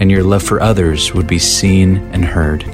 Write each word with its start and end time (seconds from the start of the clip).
and 0.00 0.10
your 0.10 0.24
love 0.24 0.42
for 0.42 0.60
others 0.62 1.14
would 1.14 1.26
be 1.26 1.38
seen 1.38 1.98
and 2.12 2.24
heard. 2.24 2.64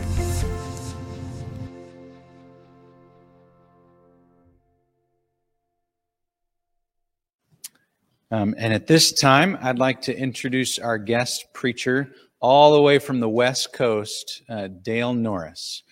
Um, 8.31 8.55
and 8.59 8.73
at 8.73 8.87
this 8.87 9.13
time, 9.13 9.59
I'd 9.61 9.79
like 9.79 10.03
to 10.03 10.17
introduce 10.17 10.79
our 10.79 10.99
guest 10.99 11.47
preacher, 11.53 12.13
all 12.41 12.73
the 12.75 12.83
way 12.83 12.99
from 12.99 13.19
the 13.19 13.29
West 13.29 13.73
Coast, 13.73 14.43
uh, 14.49 14.69
Dale 14.69 15.15
Norris. 15.15 15.83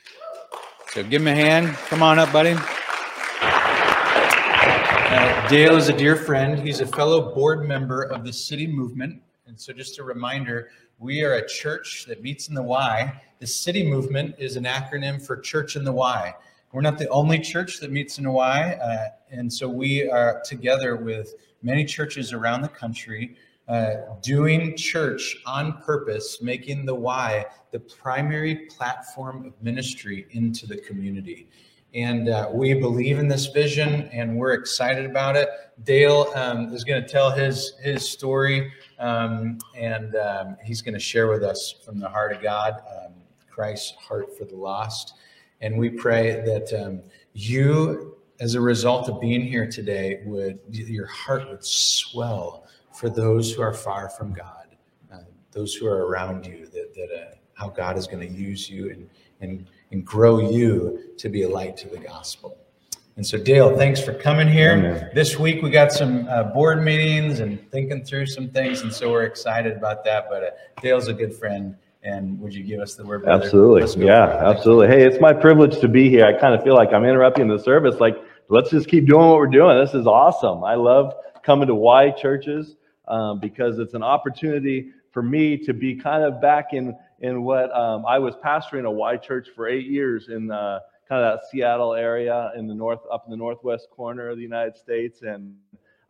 So 0.89 1.03
give 1.03 1.23
him 1.23 1.29
a 1.29 1.35
hand. 1.35 1.75
Come 1.89 2.03
on 2.03 2.19
up, 2.19 2.33
buddy. 2.33 2.55
Uh, 5.11 5.49
Dale 5.49 5.77
is 5.77 5.89
a 5.89 5.93
dear 5.93 6.17
friend. 6.17 6.59
He's 6.59 6.81
a 6.81 6.87
fellow 6.87 7.35
board 7.35 7.67
member 7.67 8.03
of 8.03 8.25
the 8.25 8.33
City 8.33 8.67
Movement. 8.67 9.21
And 9.47 9.61
so, 9.61 9.73
just 9.73 9.99
a 9.99 10.03
reminder 10.03 10.71
we 10.99 11.23
are 11.23 11.35
a 11.35 11.49
church 11.49 12.07
that 12.07 12.23
meets 12.23 12.49
in 12.49 12.55
the 12.55 12.63
Y. 12.63 13.21
The 13.41 13.47
City 13.47 13.89
Movement 13.89 14.37
is 14.39 14.57
an 14.57 14.65
acronym 14.65 15.25
for 15.25 15.37
Church 15.37 15.77
in 15.77 15.85
the 15.85 15.93
Y. 15.93 16.35
We're 16.73 16.81
not 16.81 16.99
the 16.99 17.09
only 17.09 17.39
church 17.39 17.79
that 17.81 17.93
meets 17.93 18.19
in 18.19 18.25
the 18.25 18.31
Y. 18.31 18.79
Uh, 18.83 19.09
and 19.31 19.53
so, 19.53 19.69
we 19.69 20.09
are 20.09 20.43
together 20.45 20.97
with 20.97 21.35
many 21.63 21.85
churches 21.85 22.33
around 22.33 22.63
the 22.63 22.69
country 22.69 23.37
uh, 23.69 23.95
doing 24.23 24.77
church 24.77 25.37
on 25.47 25.81
purpose, 25.83 26.43
making 26.43 26.85
the 26.85 26.95
Y 26.95 27.45
the 27.73 27.81
primary 27.81 28.67
platform 28.67 29.47
of 29.47 29.53
ministry 29.63 30.27
into 30.31 30.67
the 30.67 30.77
community. 30.77 31.49
And 31.95 32.29
uh, 32.29 32.51
we 32.53 32.75
believe 32.75 33.19
in 33.19 33.29
this 33.29 33.47
vision 33.47 34.09
and 34.13 34.37
we're 34.37 34.55
excited 34.55 35.07
about 35.07 35.37
it. 35.37 35.49
Dale 35.85 36.33
um, 36.35 36.75
is 36.75 36.83
going 36.83 37.01
to 37.01 37.09
tell 37.09 37.31
his, 37.31 37.75
his 37.83 38.09
story 38.09 38.73
um, 38.99 39.59
and 39.77 40.17
um, 40.17 40.57
he's 40.65 40.83
going 40.83 40.95
to 40.95 41.01
share 41.01 41.29
with 41.29 41.45
us 41.45 41.75
from 41.85 42.01
the 42.01 42.09
heart 42.09 42.33
of 42.33 42.43
God, 42.43 42.83
um, 42.91 43.13
Christ's 43.49 43.93
heart 43.93 44.37
for 44.37 44.45
the 44.45 44.57
lost. 44.57 45.15
And 45.61 45.79
we 45.79 45.89
pray 45.89 46.43
that 46.45 46.85
um, 46.85 47.01
you, 47.33 48.17
as 48.41 48.57
a 48.57 48.61
result 48.61 49.09
of 49.09 49.21
being 49.21 49.43
here 49.43 49.69
today, 49.71 50.21
would 50.25 50.59
your 50.69 51.07
heart 51.07 51.49
would 51.49 51.65
swell 51.65 52.67
for 52.93 53.09
those 53.09 53.53
who 53.53 53.63
are 53.63 53.73
far 53.73 54.09
from 54.09 54.33
God, 54.33 54.67
uh, 55.13 55.19
those 55.53 55.75
who 55.75 55.87
are 55.87 56.07
around 56.07 56.45
you, 56.45 56.67
that, 56.67 56.93
that 56.95 57.09
uh, 57.15 57.35
how 57.55 57.69
God 57.69 57.97
is 57.97 58.07
going 58.07 58.27
to 58.27 58.33
use 58.33 58.69
you 58.69 58.91
and, 58.91 59.09
and, 59.41 59.67
and 59.95 60.05
grow 60.05 60.41
you 60.41 61.15
to 61.17 61.29
be 61.29 61.43
a 61.43 61.49
light 61.49 61.77
to 61.77 61.89
the 61.89 61.99
gospel. 61.99 62.59
And 63.17 63.25
so, 63.25 63.39
Dale, 63.39 63.77
thanks 63.77 64.01
for 64.01 64.13
coming 64.13 64.49
here. 64.49 65.09
this 65.15 65.39
week 65.39 65.63
we 65.63 65.71
got 65.71 65.93
some 65.93 66.27
uh, 66.29 66.43
board 66.43 66.83
meetings 66.83 67.39
and 67.39 67.71
thinking 67.71 68.05
through 68.05 68.27
some 68.27 68.51
things, 68.51 68.83
and 68.83 68.93
so 68.93 69.13
we're 69.13 69.23
excited 69.23 69.77
about 69.77 70.03
that. 70.05 70.27
But 70.29 70.43
uh, 70.43 70.51
Dale's 70.83 71.07
a 71.07 71.13
good 71.13 71.33
friend, 71.33 71.77
and 72.03 72.41
would 72.41 72.53
you 72.53 72.65
give 72.65 72.81
us 72.81 72.97
the 72.97 73.05
word? 73.05 73.23
Brother? 73.23 73.45
Absolutely, 73.45 74.05
yeah, 74.05 74.43
absolutely. 74.45 74.89
Hey, 74.89 75.07
it's 75.07 75.21
my 75.21 75.33
privilege 75.33 75.79
to 75.79 75.87
be 75.87 76.11
here. 76.11 76.27
I 76.27 76.33
kind 76.41 76.55
of 76.57 76.65
feel 76.65 76.75
like 76.75 76.93
I'm 76.93 77.05
interrupting 77.05 77.47
the 77.47 77.61
service. 77.61 78.01
Like, 78.01 78.17
let's 78.49 78.71
just 78.71 78.89
keep 78.89 79.07
doing 79.07 79.29
what 79.29 79.37
we're 79.37 79.47
doing. 79.47 79.79
This 79.79 79.95
is 79.95 80.09
awesome. 80.09 80.65
I 80.65 80.75
love 80.75 81.15
coming 81.45 81.69
to 81.69 81.75
Y 81.77 82.11
churches 82.11 82.75
um, 83.07 83.39
because 83.39 83.79
it's 83.79 83.95
an 83.95 84.03
opportunity 84.03 84.91
for 85.13 85.23
me 85.23 85.57
to 85.59 85.73
be 85.73 85.95
kind 85.95 86.25
of 86.25 86.43
back 86.43 86.73
in 86.73 86.97
in 87.25 87.43
what 87.43 87.75
um, 87.75 88.05
I 88.07 88.19
was 88.19 88.35
pastoring 88.37 88.85
a 88.85 88.91
Y 88.91 89.17
church 89.17 89.49
for 89.55 89.69
eight 89.69 89.87
years 89.87 90.29
in. 90.29 90.51
Uh, 90.51 90.81
kind 91.09 91.23
of 91.23 91.39
that 91.39 91.47
Seattle 91.51 91.95
area 91.95 92.51
in 92.57 92.67
the 92.67 92.75
north, 92.75 93.01
up 93.13 93.25
in 93.27 93.31
the 93.31 93.37
northwest 93.37 93.89
corner 93.91 94.31
of 94.31 94.37
the 94.37 94.43
United 94.43 94.77
States. 94.77 95.23
And 95.23 95.55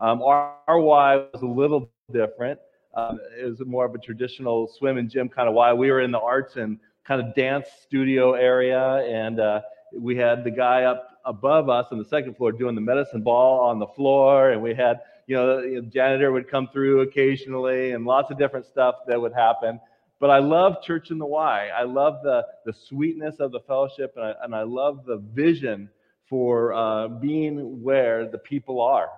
um, 0.01 0.23
our, 0.23 0.55
our 0.69 0.81
Y 0.81 1.17
was 1.33 1.43
a 1.43 1.47
little 1.47 1.91
different. 2.13 2.61
Um, 2.97 3.19
it 3.37 3.45
was 3.45 3.61
more 3.67 3.85
of 3.85 3.95
a 3.95 3.99
traditional 3.99 4.69
swim 4.69 4.99
and 4.99 5.11
gym 5.11 5.29
kind 5.29 5.49
of 5.49 5.55
Y. 5.55 5.73
We 5.73 5.91
were 5.91 6.01
in 6.01 6.13
the 6.13 6.21
arts 6.21 6.57
and 6.57 6.79
kind 7.05 7.21
of 7.21 7.35
dance 7.35 7.69
studio 7.83 8.35
area, 8.35 9.05
and 9.09 9.41
uh, 9.41 9.63
we 9.93 10.17
had 10.17 10.45
the 10.45 10.51
guy 10.51 10.85
up 10.85 11.19
above 11.25 11.69
us 11.69 11.87
on 11.91 11.99
the 11.99 12.05
second 12.05 12.37
floor 12.37 12.53
doing 12.53 12.75
the 12.75 12.81
medicine 12.81 13.23
ball 13.23 13.61
on 13.69 13.79
the 13.79 13.87
floor, 13.89 14.53
and 14.53 14.63
we 14.63 14.75
had 14.75 15.01
you 15.27 15.35
know 15.35 15.61
the 15.61 15.83
janitor 15.83 16.31
would 16.31 16.49
come 16.49 16.69
through 16.73 17.01
occasionally, 17.01 17.93
and 17.93 18.05
lots 18.05 18.31
of 18.31 18.39
different 18.39 18.65
stuff 18.65 18.95
that 19.09 19.21
would 19.21 19.33
happen. 19.33 19.81
But 20.21 20.31
I 20.31 20.39
love 20.39 20.83
Church 20.83 21.11
in 21.11 21.19
the 21.19 21.27
Y. 21.27 21.69
I 21.77 21.83
love 21.83 22.23
the, 22.23 22.47
the 22.65 22.73
sweetness 22.73 23.41
of 23.41 23.53
the 23.53 23.61
fellowship, 23.61 24.15
and 24.17 24.25
I, 24.25 24.35
and 24.43 24.55
I 24.55 24.63
love 24.63 25.05
the 25.05 25.19
vision 25.19 25.91
for 26.29 26.73
uh, 26.73 27.09
being 27.09 27.83
where 27.83 28.29
the 28.29 28.39
people 28.39 28.81
are. 28.81 29.09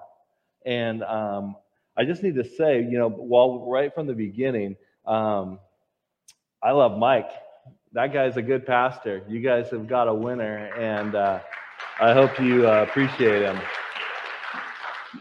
And 0.65 1.03
um, 1.05 1.57
I 1.97 2.05
just 2.05 2.23
need 2.23 2.35
to 2.37 2.45
say, 2.45 2.81
you 2.83 2.99
know, 2.99 3.09
while 3.09 3.67
right 3.71 3.95
from 3.95 4.07
the 4.07 4.15
beginning, 4.15 4.77
um, 5.07 5.61
I 6.63 6.73
love 6.73 6.99
Mike. 6.99 7.31
That 7.93 8.13
guy's 8.13 8.37
a 8.37 8.43
good 8.43 8.67
pastor. 8.67 9.23
You 9.29 9.41
guys 9.41 9.71
have 9.71 9.87
got 9.87 10.09
a 10.09 10.15
winner, 10.15 10.67
and 10.75 11.15
uh, 11.15 11.41
I 12.01 12.13
hope 12.13 12.39
you 12.41 12.69
uh, 12.69 12.83
appreciate 12.83 13.43
him. 13.43 13.61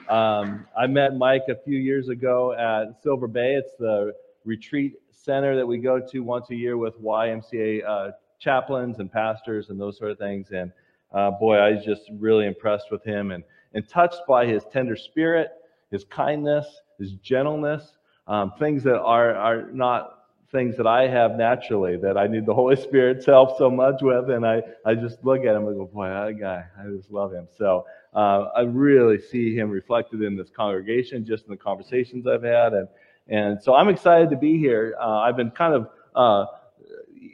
Um, 0.09 0.65
I 0.77 0.87
met 0.87 1.15
Mike 1.15 1.43
a 1.49 1.55
few 1.63 1.77
years 1.77 2.09
ago 2.09 2.53
at 2.53 3.01
Silver 3.01 3.27
Bay. 3.27 3.53
It's 3.53 3.75
the 3.79 4.13
retreat 4.45 4.93
center 5.11 5.55
that 5.55 5.65
we 5.65 5.77
go 5.77 5.99
to 5.99 6.19
once 6.19 6.49
a 6.51 6.55
year 6.55 6.77
with 6.77 7.01
YMCA 7.01 7.83
uh, 7.85 8.11
chaplains 8.39 8.99
and 8.99 9.11
pastors 9.11 9.69
and 9.69 9.79
those 9.79 9.97
sort 9.97 10.11
of 10.11 10.17
things. 10.17 10.51
And 10.51 10.71
uh, 11.13 11.31
boy, 11.31 11.57
I 11.57 11.71
was 11.71 11.83
just 11.83 12.03
really 12.19 12.45
impressed 12.45 12.91
with 12.91 13.03
him 13.03 13.31
and, 13.31 13.43
and 13.73 13.87
touched 13.87 14.21
by 14.27 14.45
his 14.45 14.63
tender 14.71 14.95
spirit, 14.95 15.49
his 15.91 16.03
kindness, 16.05 16.65
his 16.99 17.13
gentleness, 17.13 17.97
um, 18.27 18.53
things 18.59 18.83
that 18.83 18.99
are, 18.99 19.35
are 19.35 19.71
not 19.71 20.11
things 20.51 20.77
that 20.77 20.87
I 20.87 21.07
have 21.07 21.35
naturally 21.35 21.97
that 21.97 22.17
I 22.17 22.27
need 22.27 22.45
the 22.45 22.53
Holy 22.53 22.75
Spirit's 22.75 23.25
help 23.25 23.57
so 23.57 23.69
much 23.69 24.01
with. 24.01 24.29
And 24.29 24.45
I, 24.45 24.61
I 24.85 24.95
just 24.95 25.23
look 25.23 25.39
at 25.39 25.55
him 25.55 25.67
and 25.67 25.75
go, 25.75 25.85
boy, 25.85 26.07
that 26.07 26.39
guy, 26.39 26.65
I 26.79 26.89
just 26.95 27.11
love 27.11 27.33
him. 27.33 27.47
So 27.57 27.85
uh, 28.13 28.49
I 28.55 28.61
really 28.61 29.19
see 29.19 29.55
him 29.55 29.69
reflected 29.69 30.21
in 30.21 30.37
this 30.37 30.49
congregation, 30.55 31.25
just 31.25 31.45
in 31.45 31.51
the 31.51 31.57
conversations 31.57 32.27
I've 32.27 32.43
had. 32.43 32.73
And, 32.73 32.87
and 33.27 33.61
so 33.61 33.73
I'm 33.73 33.89
excited 33.89 34.29
to 34.29 34.37
be 34.37 34.57
here. 34.57 34.95
Uh, 34.99 35.19
I've 35.19 35.35
been 35.35 35.51
kind 35.51 35.73
of 35.73 35.89
uh, 36.15 36.45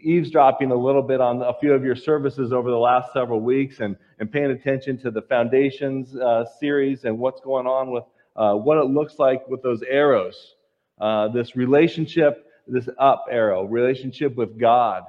eavesdropping 0.04 0.72
a 0.72 0.76
little 0.76 1.02
bit 1.02 1.20
on 1.20 1.42
a 1.42 1.54
few 1.60 1.74
of 1.74 1.84
your 1.84 1.96
services 1.96 2.54
over 2.54 2.70
the 2.70 2.78
last 2.78 3.12
several 3.14 3.42
weeks 3.42 3.80
and, 3.80 3.98
and 4.20 4.32
paying 4.32 4.52
attention 4.52 4.98
to 5.00 5.12
the 5.12 5.22
Foundations 5.24 6.16
uh, 6.16 6.46
series 6.60 7.04
and 7.04 7.18
what's 7.18 7.42
going 7.42 7.68
on 7.68 7.92
with 7.92 8.04
uh, 8.36 8.54
what 8.54 8.78
it 8.78 8.86
looks 8.86 9.20
like 9.20 9.48
with 9.50 9.62
those 9.62 9.82
arrows. 9.84 10.56
Uh, 11.00 11.28
this 11.30 11.56
relationship, 11.56 12.46
this 12.68 12.88
up 12.98 13.26
arrow, 13.30 13.66
relationship 13.66 14.36
with 14.36 14.58
God. 14.60 15.04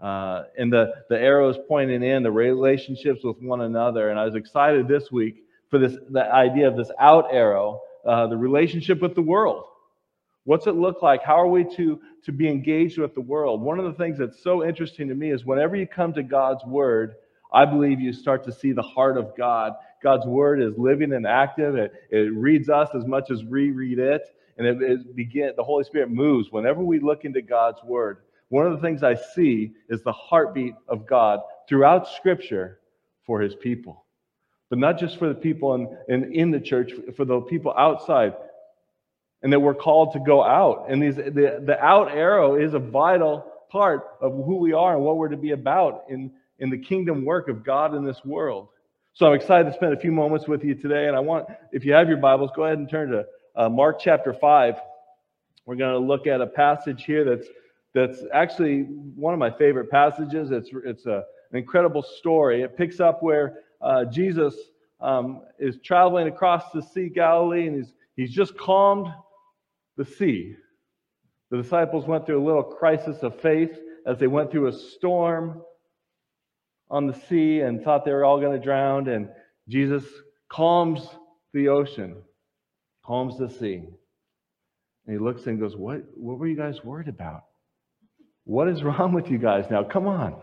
Uh, 0.00 0.44
and 0.56 0.72
the, 0.72 0.94
the 1.10 1.18
arrows 1.18 1.58
pointing 1.68 2.02
in, 2.02 2.22
the 2.22 2.30
relationships 2.30 3.20
with 3.22 3.36
one 3.42 3.60
another. 3.60 4.08
And 4.08 4.18
I 4.18 4.24
was 4.24 4.34
excited 4.34 4.88
this 4.88 5.12
week 5.12 5.44
for 5.68 5.78
this 5.78 5.94
the 6.10 6.24
idea 6.24 6.68
of 6.68 6.76
this 6.76 6.90
out 6.98 7.26
arrow, 7.30 7.82
the 8.04 8.36
relationship 8.36 9.02
with 9.02 9.14
the 9.14 9.20
world. 9.22 9.64
What's 10.44 10.66
it 10.66 10.74
look 10.74 11.02
like? 11.02 11.22
How 11.22 11.40
are 11.40 11.46
we 11.46 11.64
to, 11.76 12.00
to 12.24 12.32
be 12.32 12.48
engaged 12.48 12.98
with 12.98 13.14
the 13.14 13.20
world? 13.20 13.60
One 13.60 13.78
of 13.78 13.84
the 13.84 13.92
things 13.92 14.18
that's 14.18 14.42
so 14.42 14.64
interesting 14.64 15.08
to 15.08 15.14
me 15.14 15.30
is 15.30 15.44
whenever 15.44 15.76
you 15.76 15.86
come 15.86 16.12
to 16.14 16.22
God's 16.22 16.64
word, 16.64 17.14
I 17.52 17.66
believe 17.66 18.00
you 18.00 18.12
start 18.12 18.44
to 18.44 18.52
see 18.52 18.72
the 18.72 18.82
heart 18.82 19.18
of 19.18 19.36
God. 19.36 19.74
God's 20.02 20.26
word 20.26 20.62
is 20.62 20.78
living 20.78 21.12
and 21.12 21.26
active. 21.26 21.76
It, 21.76 21.92
it 22.10 22.32
reads 22.32 22.70
us 22.70 22.88
as 22.94 23.04
much 23.04 23.30
as 23.30 23.44
we 23.44 23.70
read 23.70 23.98
it. 23.98 24.22
And 24.56 24.66
it, 24.66 24.82
it 24.82 25.16
begin, 25.16 25.52
the 25.56 25.64
Holy 25.64 25.84
Spirit 25.84 26.10
moves 26.10 26.50
whenever 26.50 26.82
we 26.82 27.00
look 27.00 27.24
into 27.24 27.42
God's 27.42 27.82
word. 27.82 28.18
One 28.48 28.66
of 28.66 28.72
the 28.72 28.86
things 28.86 29.02
I 29.02 29.14
see 29.14 29.72
is 29.88 30.02
the 30.02 30.12
heartbeat 30.12 30.74
of 30.88 31.06
God 31.06 31.40
throughout 31.68 32.08
Scripture 32.08 32.80
for 33.24 33.40
his 33.40 33.54
people. 33.54 34.04
But 34.68 34.78
not 34.78 34.98
just 34.98 35.18
for 35.18 35.28
the 35.28 35.34
people 35.34 35.74
in, 35.74 35.96
in, 36.08 36.32
in 36.32 36.50
the 36.50 36.60
church, 36.60 36.92
for 37.16 37.24
the 37.24 37.40
people 37.40 37.74
outside 37.76 38.34
and 39.42 39.52
that 39.52 39.60
we're 39.60 39.74
called 39.74 40.12
to 40.12 40.20
go 40.20 40.42
out. 40.42 40.86
And 40.88 41.02
these, 41.02 41.16
the, 41.16 41.62
the 41.64 41.78
out 41.82 42.10
arrow 42.10 42.56
is 42.56 42.74
a 42.74 42.78
vital 42.78 43.44
part 43.70 44.04
of 44.20 44.32
who 44.32 44.56
we 44.56 44.72
are 44.72 44.94
and 44.94 45.04
what 45.04 45.16
we're 45.16 45.28
to 45.28 45.36
be 45.36 45.52
about 45.52 46.04
in, 46.08 46.32
in 46.58 46.70
the 46.70 46.78
kingdom 46.78 47.24
work 47.24 47.48
of 47.48 47.64
God 47.64 47.94
in 47.94 48.04
this 48.04 48.24
world. 48.24 48.68
So 49.14 49.26
I'm 49.26 49.34
excited 49.34 49.64
to 49.70 49.74
spend 49.74 49.92
a 49.92 50.00
few 50.00 50.12
moments 50.12 50.46
with 50.46 50.62
you 50.62 50.74
today. 50.74 51.06
And 51.06 51.16
I 51.16 51.20
want, 51.20 51.48
if 51.72 51.84
you 51.84 51.92
have 51.92 52.08
your 52.08 52.18
Bibles, 52.18 52.50
go 52.54 52.64
ahead 52.64 52.78
and 52.78 52.88
turn 52.88 53.10
to 53.10 53.24
uh, 53.56 53.68
Mark 53.68 53.98
chapter 53.98 54.34
5. 54.34 54.74
We're 55.66 55.76
going 55.76 55.92
to 55.92 55.98
look 55.98 56.26
at 56.26 56.40
a 56.40 56.46
passage 56.46 57.04
here 57.04 57.24
that's 57.24 57.46
that's 57.94 58.18
actually 58.32 58.82
one 59.16 59.34
of 59.34 59.40
my 59.40 59.50
favorite 59.50 59.90
passages. 59.90 60.50
It's, 60.50 60.70
it's 60.84 61.06
a, 61.06 61.24
an 61.50 61.58
incredible 61.58 62.02
story. 62.02 62.62
It 62.62 62.76
picks 62.76 63.00
up 63.00 63.22
where 63.22 63.58
uh, 63.80 64.04
Jesus 64.04 64.54
um, 65.00 65.42
is 65.58 65.78
traveling 65.82 66.28
across 66.28 66.70
the 66.72 66.82
Sea 66.82 67.08
Galilee 67.08 67.66
and 67.66 67.76
he's, 67.76 67.92
he's 68.16 68.30
just 68.30 68.56
calmed 68.56 69.08
the 70.00 70.06
sea. 70.06 70.56
The 71.50 71.58
disciples 71.58 72.06
went 72.06 72.24
through 72.24 72.42
a 72.42 72.46
little 72.46 72.62
crisis 72.62 73.18
of 73.22 73.38
faith 73.38 73.78
as 74.06 74.18
they 74.18 74.28
went 74.28 74.50
through 74.50 74.68
a 74.68 74.72
storm 74.72 75.60
on 76.88 77.06
the 77.06 77.12
sea 77.28 77.60
and 77.60 77.82
thought 77.84 78.06
they 78.06 78.12
were 78.12 78.24
all 78.24 78.40
going 78.40 78.58
to 78.58 78.64
drown. 78.64 79.08
And 79.08 79.28
Jesus 79.68 80.04
calms 80.50 81.06
the 81.52 81.68
ocean, 81.68 82.16
calms 83.04 83.36
the 83.36 83.50
sea. 83.50 83.82
And 85.06 85.12
he 85.14 85.18
looks 85.18 85.46
and 85.46 85.60
goes, 85.60 85.76
What, 85.76 86.02
what 86.16 86.38
were 86.38 86.46
you 86.46 86.56
guys 86.56 86.82
worried 86.82 87.08
about? 87.08 87.42
What 88.44 88.68
is 88.68 88.82
wrong 88.82 89.12
with 89.12 89.30
you 89.30 89.36
guys 89.36 89.66
now? 89.70 89.84
Come 89.84 90.06
on. 90.06 90.40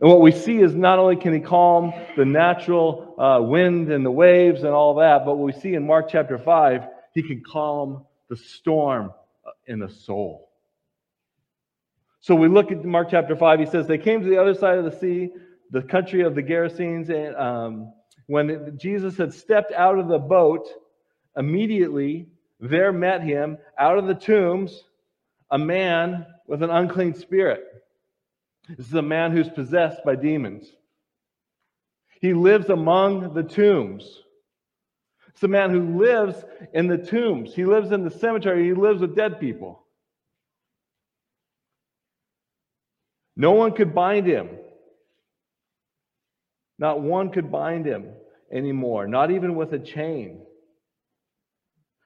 And 0.00 0.10
what 0.10 0.20
we 0.20 0.32
see 0.32 0.58
is 0.58 0.74
not 0.74 0.98
only 0.98 1.14
can 1.14 1.32
he 1.32 1.38
calm 1.38 1.92
the 2.16 2.24
natural 2.24 3.14
uh, 3.20 3.40
wind 3.40 3.92
and 3.92 4.04
the 4.04 4.10
waves 4.10 4.64
and 4.64 4.72
all 4.72 4.96
that, 4.96 5.24
but 5.24 5.36
what 5.36 5.46
we 5.46 5.60
see 5.60 5.74
in 5.74 5.86
Mark 5.86 6.08
chapter 6.08 6.38
5, 6.38 6.88
he 7.14 7.22
can 7.22 7.40
calm 7.48 8.04
the 8.28 8.36
storm 8.36 9.12
uh, 9.46 9.50
in 9.66 9.78
the 9.78 9.88
soul. 9.88 10.50
So 12.20 12.34
we 12.34 12.48
look 12.48 12.72
at 12.72 12.84
Mark 12.84 13.08
chapter 13.10 13.36
5, 13.36 13.60
he 13.60 13.66
says, 13.66 13.86
They 13.86 13.98
came 13.98 14.22
to 14.22 14.28
the 14.28 14.40
other 14.40 14.54
side 14.54 14.78
of 14.78 14.84
the 14.84 14.98
sea, 14.98 15.30
the 15.70 15.82
country 15.82 16.22
of 16.22 16.34
the 16.34 16.42
Gerasenes, 16.42 17.10
and 17.10 17.36
um, 17.36 17.92
when 18.26 18.78
Jesus 18.78 19.18
had 19.18 19.34
stepped 19.34 19.72
out 19.72 19.98
of 19.98 20.08
the 20.08 20.18
boat, 20.18 20.66
immediately 21.36 22.28
there 22.60 22.92
met 22.92 23.22
him 23.22 23.58
out 23.78 23.98
of 23.98 24.06
the 24.06 24.14
tombs 24.14 24.84
a 25.50 25.58
man 25.58 26.26
with 26.46 26.62
an 26.62 26.70
unclean 26.70 27.14
spirit. 27.14 27.62
This 28.68 28.86
is 28.86 28.94
a 28.94 29.02
man 29.02 29.32
who's 29.32 29.48
possessed 29.48 30.02
by 30.04 30.16
demons. 30.16 30.66
He 32.20 32.32
lives 32.32 32.70
among 32.70 33.34
the 33.34 33.42
tombs. 33.42 34.22
It's 35.34 35.42
a 35.42 35.48
man 35.48 35.70
who 35.70 35.98
lives 35.98 36.44
in 36.72 36.86
the 36.86 36.98
tombs. 36.98 37.54
He 37.54 37.64
lives 37.64 37.90
in 37.90 38.04
the 38.04 38.10
cemetery. 38.10 38.64
He 38.64 38.72
lives 38.72 39.00
with 39.00 39.16
dead 39.16 39.40
people. 39.40 39.84
No 43.36 43.50
one 43.50 43.72
could 43.72 43.94
bind 43.94 44.26
him. 44.26 44.48
Not 46.78 47.02
one 47.02 47.30
could 47.30 47.50
bind 47.50 47.84
him 47.84 48.12
anymore, 48.52 49.08
not 49.08 49.32
even 49.32 49.56
with 49.56 49.72
a 49.72 49.78
chain. 49.78 50.40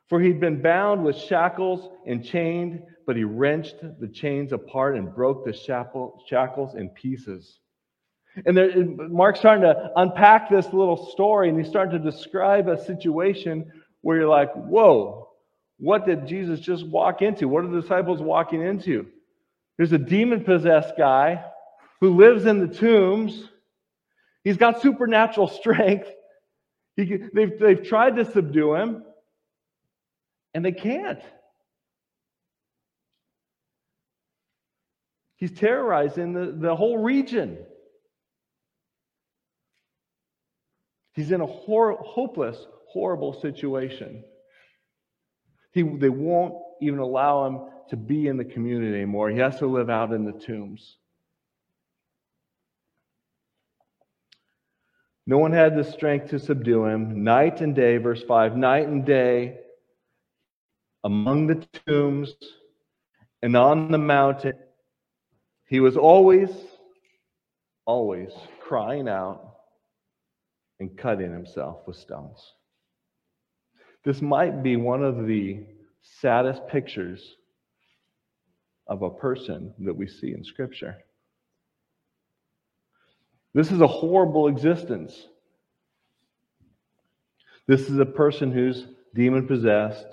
For 0.08 0.20
he'd 0.20 0.40
been 0.40 0.62
bound 0.62 1.04
with 1.04 1.16
shackles 1.16 1.86
and 2.06 2.25
chained, 2.25 2.82
but 3.06 3.16
he 3.16 3.25
wrenched 3.25 3.76
the 4.00 4.08
chains 4.08 4.52
apart 4.52 4.96
and 4.96 5.14
broke 5.14 5.44
the 5.44 5.52
shackles 5.52 6.75
in 6.75 6.88
pieces. 6.90 7.60
And 8.46 8.56
there, 8.56 8.85
Mark's 8.85 9.38
starting 9.38 9.62
to 9.62 9.90
unpack 9.96 10.50
this 10.50 10.67
little 10.67 11.11
story, 11.11 11.49
and 11.49 11.58
he's 11.58 11.69
starting 11.69 12.02
to 12.02 12.11
describe 12.11 12.69
a 12.69 12.82
situation 12.85 13.73
where 14.02 14.19
you're 14.19 14.29
like, 14.29 14.52
whoa, 14.55 15.29
what 15.79 16.06
did 16.06 16.26
Jesus 16.26 16.61
just 16.61 16.87
walk 16.87 17.23
into? 17.23 17.49
What 17.49 17.64
are 17.64 17.69
the 17.69 17.81
disciples 17.81 18.20
walking 18.20 18.62
into? 18.62 19.06
There's 19.76 19.93
a 19.93 19.99
demon 19.99 20.44
possessed 20.44 20.96
guy 20.96 21.44
who 22.00 22.17
lives 22.17 22.46
in 22.46 22.61
the 22.61 22.75
tombs. 22.75 23.49
He's 24.44 24.56
got 24.56 24.82
supernatural 24.82 25.49
strength. 25.61 26.08
He, 26.96 27.17
they've, 27.32 27.58
they've 27.58 27.82
tried 27.82 28.17
to 28.17 28.25
subdue 28.25 28.75
him, 28.75 29.05
and 30.52 30.64
they 30.64 30.73
can't. 30.73 31.20
He's 35.37 35.52
terrorizing 35.52 36.32
the, 36.32 36.50
the 36.50 36.75
whole 36.75 36.99
region. 36.99 37.58
He's 41.19 41.32
in 41.32 41.41
a 41.41 41.47
hor- 41.47 41.99
hopeless, 42.00 42.65
horrible 42.87 43.32
situation. 43.32 44.23
He, 45.73 45.82
they 45.82 46.11
won't 46.11 46.55
even 46.81 47.00
allow 47.00 47.44
him 47.44 47.61
to 47.88 47.97
be 47.97 48.29
in 48.29 48.37
the 48.37 48.44
community 48.44 48.94
anymore. 48.94 49.29
He 49.29 49.38
has 49.38 49.59
to 49.59 49.67
live 49.67 49.91
out 49.91 50.12
in 50.12 50.25
the 50.25 50.31
tombs. 50.31 50.97
No 55.26 55.38
one 55.38 55.50
had 55.50 55.76
the 55.76 55.82
strength 55.82 56.31
to 56.31 56.38
subdue 56.38 56.85
him. 56.85 57.25
Night 57.25 57.62
and 57.62 57.75
day, 57.75 57.97
verse 57.97 58.23
5, 58.23 58.56
night 58.56 58.87
and 58.87 59.05
day, 59.05 59.59
among 61.03 61.49
the 61.49 61.67
tombs 61.85 62.32
and 63.43 63.56
on 63.56 63.91
the 63.91 63.99
mountain, 63.99 64.55
he 65.67 65.81
was 65.81 65.97
always, 65.97 66.50
always 67.87 68.31
crying 68.61 69.09
out 69.09 69.48
and 70.80 70.96
cutting 70.96 71.32
himself 71.32 71.78
with 71.86 71.96
stones. 71.96 72.54
This 74.04 74.22
might 74.22 74.62
be 74.62 74.76
one 74.76 75.02
of 75.02 75.26
the 75.26 75.66
saddest 76.02 76.66
pictures 76.69 77.36
of 78.86 79.02
a 79.02 79.10
person 79.10 79.75
that 79.80 79.94
we 79.94 80.06
see 80.06 80.32
in 80.32 80.44
Scripture. 80.44 80.96
This 83.54 83.70
is 83.70 83.80
a 83.80 83.86
horrible 83.86 84.48
existence. 84.48 85.26
This 87.66 87.90
is 87.90 87.98
a 87.98 88.06
person 88.06 88.52
who's 88.52 88.86
demon 89.14 89.46
possessed, 89.46 90.06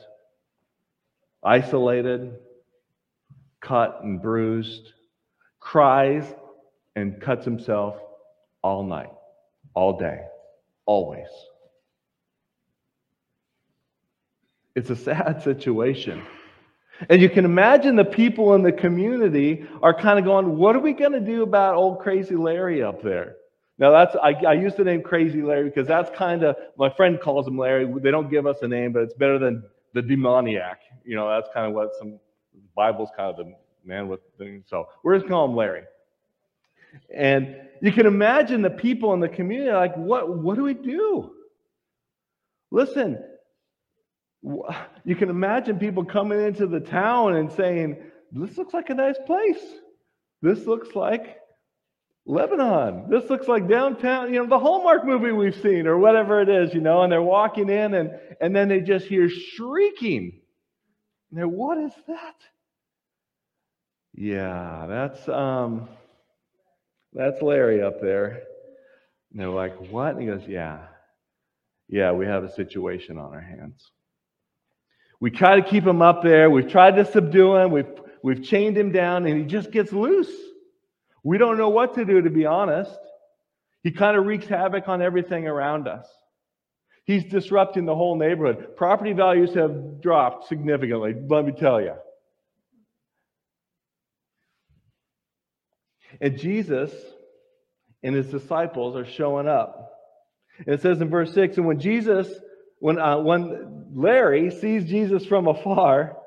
isolated, 1.43 2.33
cut 3.61 3.99
and 4.03 4.21
bruised, 4.21 4.93
cries 5.59 6.25
and 6.95 7.21
cuts 7.21 7.45
himself 7.45 7.97
all 8.61 8.83
night, 8.83 9.11
all 9.73 9.97
day, 9.97 10.21
always. 10.85 11.27
It's 14.75 14.89
a 14.89 14.95
sad 14.95 15.41
situation. 15.43 16.21
And 17.09 17.21
you 17.21 17.29
can 17.29 17.43
imagine 17.43 17.95
the 17.95 18.05
people 18.05 18.55
in 18.55 18.63
the 18.63 18.71
community 18.71 19.67
are 19.81 19.93
kind 19.93 20.17
of 20.17 20.25
going, 20.25 20.57
What 20.57 20.75
are 20.75 20.79
we 20.79 20.93
going 20.93 21.11
to 21.11 21.19
do 21.19 21.43
about 21.43 21.75
old 21.75 21.99
crazy 21.99 22.35
Larry 22.35 22.81
up 22.81 23.01
there? 23.01 23.35
Now, 23.77 23.91
that's 23.91 24.15
I, 24.15 24.29
I 24.47 24.53
use 24.53 24.75
the 24.75 24.85
name 24.85 25.01
Crazy 25.01 25.41
Larry 25.41 25.65
because 25.65 25.87
that's 25.87 26.09
kind 26.17 26.43
of 26.43 26.55
my 26.77 26.89
friend 26.89 27.19
calls 27.19 27.45
him 27.45 27.57
Larry. 27.57 27.91
They 28.01 28.11
don't 28.11 28.29
give 28.29 28.47
us 28.47 28.57
a 28.61 28.67
name, 28.67 28.93
but 28.93 29.03
it's 29.03 29.13
better 29.13 29.37
than 29.37 29.63
the 29.93 30.01
demoniac. 30.01 30.79
You 31.03 31.15
know, 31.15 31.29
that's 31.29 31.49
kind 31.53 31.67
of 31.67 31.73
what 31.73 31.89
some 31.99 32.19
Bible's 32.75 33.09
kind 33.17 33.29
of 33.29 33.45
the 33.45 33.53
man 33.83 34.07
with. 34.07 34.21
So 34.65 34.87
we're 35.03 35.17
just 35.17 35.27
calling 35.27 35.51
him 35.51 35.57
Larry. 35.57 35.83
And 37.13 37.55
you 37.81 37.91
can 37.91 38.05
imagine 38.05 38.61
the 38.61 38.69
people 38.69 39.13
in 39.13 39.19
the 39.19 39.29
community 39.29 39.71
like, 39.71 39.95
what, 39.95 40.29
what 40.29 40.55
do 40.55 40.63
we 40.63 40.73
do? 40.73 41.31
Listen, 42.71 43.23
you 44.43 45.15
can 45.15 45.29
imagine 45.29 45.79
people 45.79 46.05
coming 46.05 46.41
into 46.41 46.67
the 46.67 46.79
town 46.79 47.35
and 47.35 47.51
saying, 47.51 47.97
This 48.31 48.57
looks 48.57 48.73
like 48.73 48.89
a 48.89 48.95
nice 48.95 49.17
place. 49.25 49.63
This 50.41 50.65
looks 50.65 50.95
like 50.95 51.37
Lebanon. 52.25 53.09
This 53.09 53.29
looks 53.29 53.47
like 53.47 53.67
downtown, 53.67 54.33
you 54.33 54.39
know, 54.39 54.47
the 54.47 54.59
Hallmark 54.59 55.05
movie 55.05 55.31
we've 55.31 55.59
seen 55.61 55.87
or 55.87 55.97
whatever 55.97 56.41
it 56.41 56.49
is, 56.49 56.73
you 56.73 56.81
know, 56.81 57.03
and 57.03 57.11
they're 57.11 57.21
walking 57.21 57.69
in 57.69 57.93
and, 57.93 58.11
and 58.41 58.55
then 58.55 58.67
they 58.67 58.81
just 58.81 59.05
hear 59.05 59.29
shrieking. 59.29 60.41
And 61.29 61.39
they're, 61.39 61.47
what 61.47 61.77
is 61.77 61.93
that? 62.07 62.35
Yeah, 64.13 64.85
that's 64.87 65.27
um 65.27 65.89
that's 67.15 67.41
Larry 67.41 67.81
up 67.81 68.01
there. 68.01 68.43
And 69.31 69.41
they're 69.41 69.49
like, 69.49 69.75
what? 69.91 70.15
And 70.15 70.21
he 70.21 70.27
goes, 70.27 70.43
Yeah. 70.47 70.79
Yeah, 71.87 72.13
we 72.13 72.25
have 72.25 72.43
a 72.43 72.51
situation 72.51 73.17
on 73.17 73.33
our 73.33 73.41
hands. 73.41 73.91
We 75.19 75.29
try 75.29 75.59
to 75.59 75.67
keep 75.67 75.85
him 75.85 76.01
up 76.01 76.23
there. 76.23 76.49
We've 76.49 76.67
tried 76.67 76.95
to 76.95 77.05
subdue 77.05 77.55
him. 77.55 77.71
We've, 77.71 77.85
we've 78.23 78.43
chained 78.43 78.75
him 78.75 78.91
down, 78.91 79.25
and 79.27 79.37
he 79.37 79.45
just 79.45 79.71
gets 79.71 79.93
loose. 79.93 80.31
We 81.23 81.37
don't 81.37 81.57
know 81.57 81.69
what 81.69 81.93
to 81.95 82.05
do, 82.05 82.21
to 82.21 82.29
be 82.29 82.45
honest. 82.45 82.97
He 83.83 83.91
kind 83.91 84.17
of 84.17 84.25
wreaks 84.25 84.47
havoc 84.47 84.87
on 84.87 85.01
everything 85.01 85.47
around 85.47 85.87
us. 85.87 86.07
He's 87.05 87.23
disrupting 87.23 87.85
the 87.85 87.95
whole 87.95 88.17
neighborhood. 88.17 88.75
Property 88.75 89.13
values 89.13 89.53
have 89.53 90.01
dropped 90.01 90.47
significantly, 90.47 91.13
let 91.29 91.45
me 91.45 91.51
tell 91.51 91.79
you. 91.79 91.93
And 96.21 96.37
Jesus 96.37 96.91
and 98.03 98.15
his 98.15 98.27
disciples 98.27 98.95
are 98.95 99.05
showing 99.05 99.47
up. 99.47 99.91
And 100.59 100.75
it 100.75 100.81
says 100.81 101.01
in 101.01 101.09
verse 101.09 101.33
6 101.33 101.57
And 101.57 101.65
when 101.65 101.79
Jesus 101.79 102.29
when, 102.79 102.99
uh, 102.99 103.17
when 103.17 103.85
Larry 103.95 104.51
sees 104.51 104.85
Jesus 104.85 105.25
from 105.25 105.47
afar, 105.47 106.17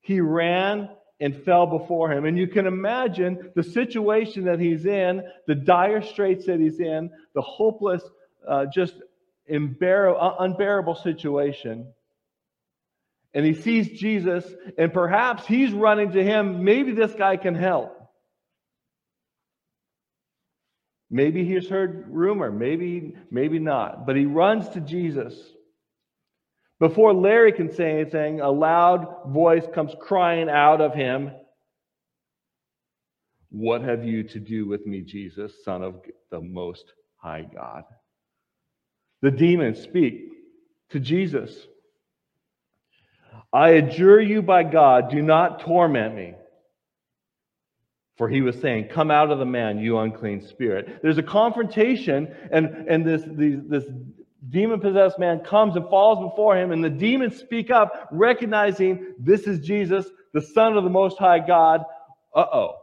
he 0.00 0.20
ran 0.20 0.88
and 1.20 1.42
fell 1.44 1.66
before 1.66 2.12
him. 2.12 2.24
And 2.24 2.38
you 2.38 2.46
can 2.46 2.66
imagine 2.66 3.52
the 3.54 3.62
situation 3.62 4.44
that 4.44 4.60
he's 4.60 4.86
in, 4.86 5.22
the 5.46 5.54
dire 5.54 6.02
straits 6.02 6.46
that 6.46 6.60
he's 6.60 6.78
in, 6.78 7.10
the 7.34 7.42
hopeless, 7.42 8.02
uh, 8.46 8.66
just 8.72 8.94
unbearable, 9.48 10.20
uh, 10.20 10.36
unbearable 10.40 10.94
situation. 10.94 11.92
and 13.34 13.44
he 13.44 13.52
sees 13.52 13.88
Jesus, 14.00 14.50
and 14.78 14.94
perhaps 14.94 15.46
he's 15.46 15.72
running 15.72 16.12
to 16.12 16.24
him. 16.24 16.64
Maybe 16.64 16.92
this 16.92 17.12
guy 17.12 17.36
can 17.36 17.54
help. 17.54 17.95
Maybe 21.10 21.44
he's 21.44 21.68
heard 21.68 22.06
rumor, 22.08 22.50
maybe, 22.50 23.14
maybe 23.30 23.58
not. 23.58 24.06
But 24.06 24.16
he 24.16 24.24
runs 24.24 24.68
to 24.70 24.80
Jesus. 24.80 25.34
Before 26.78 27.14
Larry 27.14 27.52
can 27.52 27.72
say 27.72 27.92
anything, 28.00 28.40
a 28.40 28.50
loud 28.50 29.06
voice 29.28 29.64
comes 29.72 29.94
crying 30.00 30.50
out 30.50 30.80
of 30.80 30.94
him. 30.94 31.30
What 33.50 33.82
have 33.82 34.04
you 34.04 34.24
to 34.24 34.40
do 34.40 34.66
with 34.66 34.84
me, 34.86 35.00
Jesus, 35.00 35.64
Son 35.64 35.82
of 35.82 36.02
the 36.30 36.40
Most 36.40 36.92
High 37.16 37.46
God? 37.54 37.84
The 39.22 39.30
demons 39.30 39.80
speak 39.80 40.32
to 40.90 41.00
Jesus. 41.00 41.66
I 43.52 43.70
adjure 43.70 44.20
you 44.20 44.42
by 44.42 44.64
God, 44.64 45.10
do 45.10 45.22
not 45.22 45.60
torment 45.60 46.14
me. 46.14 46.34
For 48.16 48.28
he 48.28 48.40
was 48.40 48.58
saying, 48.60 48.88
Come 48.88 49.10
out 49.10 49.30
of 49.30 49.38
the 49.38 49.44
man, 49.44 49.78
you 49.78 49.98
unclean 49.98 50.40
spirit. 50.40 51.00
There's 51.02 51.18
a 51.18 51.22
confrontation, 51.22 52.34
and, 52.50 52.88
and 52.88 53.06
this, 53.06 53.22
this, 53.26 53.60
this 53.68 53.84
demon 54.48 54.80
possessed 54.80 55.18
man 55.18 55.40
comes 55.40 55.76
and 55.76 55.88
falls 55.88 56.30
before 56.30 56.56
him, 56.56 56.72
and 56.72 56.82
the 56.82 56.90
demons 56.90 57.36
speak 57.36 57.70
up, 57.70 58.08
recognizing 58.10 59.14
this 59.18 59.42
is 59.42 59.60
Jesus, 59.60 60.06
the 60.32 60.40
Son 60.40 60.76
of 60.76 60.84
the 60.84 60.90
Most 60.90 61.18
High 61.18 61.46
God. 61.46 61.82
Uh 62.34 62.44
oh. 62.52 62.76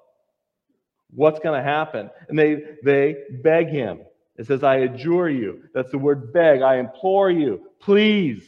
What's 1.16 1.40
going 1.40 1.60
to 1.60 1.64
happen? 1.64 2.10
And 2.28 2.38
they, 2.38 2.58
they 2.84 3.16
beg 3.44 3.70
him. 3.70 4.00
It 4.36 4.48
says, 4.48 4.64
I 4.64 4.78
adjure 4.78 5.30
you. 5.30 5.64
That's 5.74 5.92
the 5.92 6.00
word 6.00 6.34
beg. 6.34 6.62
I 6.62 6.78
implore 6.78 7.30
you. 7.30 7.62
Please. 7.80 8.44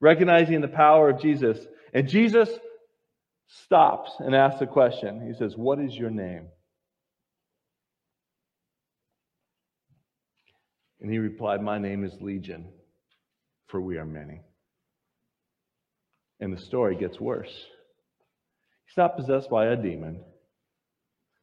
Recognizing 0.00 0.60
the 0.60 0.68
power 0.68 1.10
of 1.10 1.20
Jesus. 1.20 1.58
And 1.92 2.08
Jesus 2.08 2.48
stops 3.62 4.12
and 4.18 4.34
asks 4.34 4.60
a 4.60 4.66
question. 4.66 5.26
He 5.26 5.34
says, 5.34 5.56
What 5.56 5.78
is 5.78 5.94
your 5.94 6.10
name? 6.10 6.48
And 11.00 11.10
he 11.10 11.18
replied, 11.18 11.62
My 11.62 11.78
name 11.78 12.04
is 12.04 12.12
Legion, 12.20 12.66
for 13.66 13.80
we 13.80 13.98
are 13.98 14.06
many. 14.06 14.40
And 16.40 16.52
the 16.52 16.60
story 16.60 16.96
gets 16.96 17.20
worse. 17.20 17.52
He's 18.86 18.96
not 18.96 19.16
possessed 19.16 19.50
by 19.50 19.66
a 19.66 19.76
demon, 19.76 20.22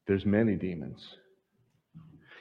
there's 0.08 0.26
many 0.26 0.56
demons. 0.56 1.16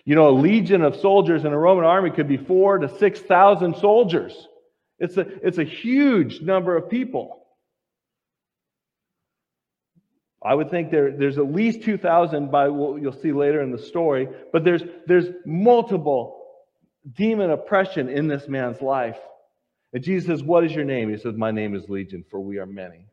You 0.07 0.15
know, 0.15 0.31
a 0.31 0.33
legion 0.33 0.83
of 0.83 0.97
soldiers 0.97 1.45
in 1.45 1.53
a 1.53 1.59
Roman 1.59 1.85
army 1.85 2.11
could 2.11 2.27
be 2.27 2.39
four 2.39 2.79
to 2.79 2.89
6,000 2.99 3.77
soldiers. 3.77 4.49
It's 4.99 5.17
a, 5.19 5.27
it's 5.47 5.59
a 5.59 5.65
huge 5.65 6.41
number 6.41 6.77
of 6.77 6.89
people. 6.89 7.40
I 10.43 10.55
would 10.55 10.71
think 10.71 10.91
there, 10.91 11.11
there's 11.13 11.39
at 11.39 11.53
least 11.53 11.83
2,000 11.83 12.51
by 12.51 12.69
what 12.69 13.03
you'll 13.03 13.13
see 13.13 13.33
later 13.33 13.61
in 13.61 13.73
the 13.73 13.79
story, 13.79 14.29
but 14.53 14.65
there's, 14.65 14.83
there's 15.07 15.27
multiple 15.45 16.41
demon 17.15 17.51
oppression 17.51 18.09
in 18.09 18.27
this 18.27 18.49
man's 18.49 18.81
life. 18.81 19.19
And 19.93 20.03
Jesus 20.03 20.27
says, 20.27 20.43
What 20.43 20.65
is 20.65 20.73
your 20.73 20.85
name? 20.85 21.11
He 21.11 21.19
says, 21.19 21.35
My 21.37 21.51
name 21.51 21.75
is 21.75 21.89
Legion, 21.89 22.25
for 22.31 22.41
we 22.41 22.59
are 22.59 22.67
many. 22.67 23.07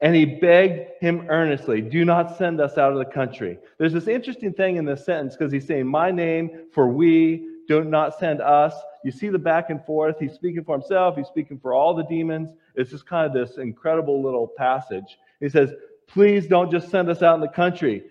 And 0.00 0.14
he 0.14 0.24
begged 0.24 0.90
him 1.00 1.26
earnestly, 1.28 1.80
Do 1.80 2.04
not 2.04 2.38
send 2.38 2.60
us 2.60 2.78
out 2.78 2.92
of 2.92 2.98
the 2.98 3.04
country. 3.04 3.58
There's 3.78 3.92
this 3.92 4.08
interesting 4.08 4.52
thing 4.52 4.76
in 4.76 4.84
this 4.84 5.04
sentence 5.04 5.36
because 5.36 5.52
he's 5.52 5.66
saying, 5.66 5.86
My 5.86 6.10
name, 6.10 6.66
for 6.72 6.88
we, 6.88 7.48
do 7.68 7.84
not 7.84 8.18
send 8.18 8.40
us. 8.40 8.74
You 9.04 9.10
see 9.10 9.28
the 9.28 9.38
back 9.38 9.70
and 9.70 9.84
forth. 9.84 10.16
He's 10.18 10.32
speaking 10.32 10.64
for 10.64 10.76
himself, 10.78 11.16
he's 11.16 11.26
speaking 11.26 11.58
for 11.58 11.74
all 11.74 11.94
the 11.94 12.04
demons. 12.04 12.50
It's 12.74 12.90
just 12.90 13.06
kind 13.06 13.26
of 13.26 13.32
this 13.32 13.58
incredible 13.58 14.22
little 14.22 14.46
passage. 14.46 15.18
He 15.40 15.48
says, 15.48 15.72
Please 16.08 16.46
don't 16.46 16.70
just 16.70 16.90
send 16.90 17.08
us 17.08 17.22
out 17.22 17.34
in 17.34 17.40
the 17.40 17.48
country. 17.48 18.04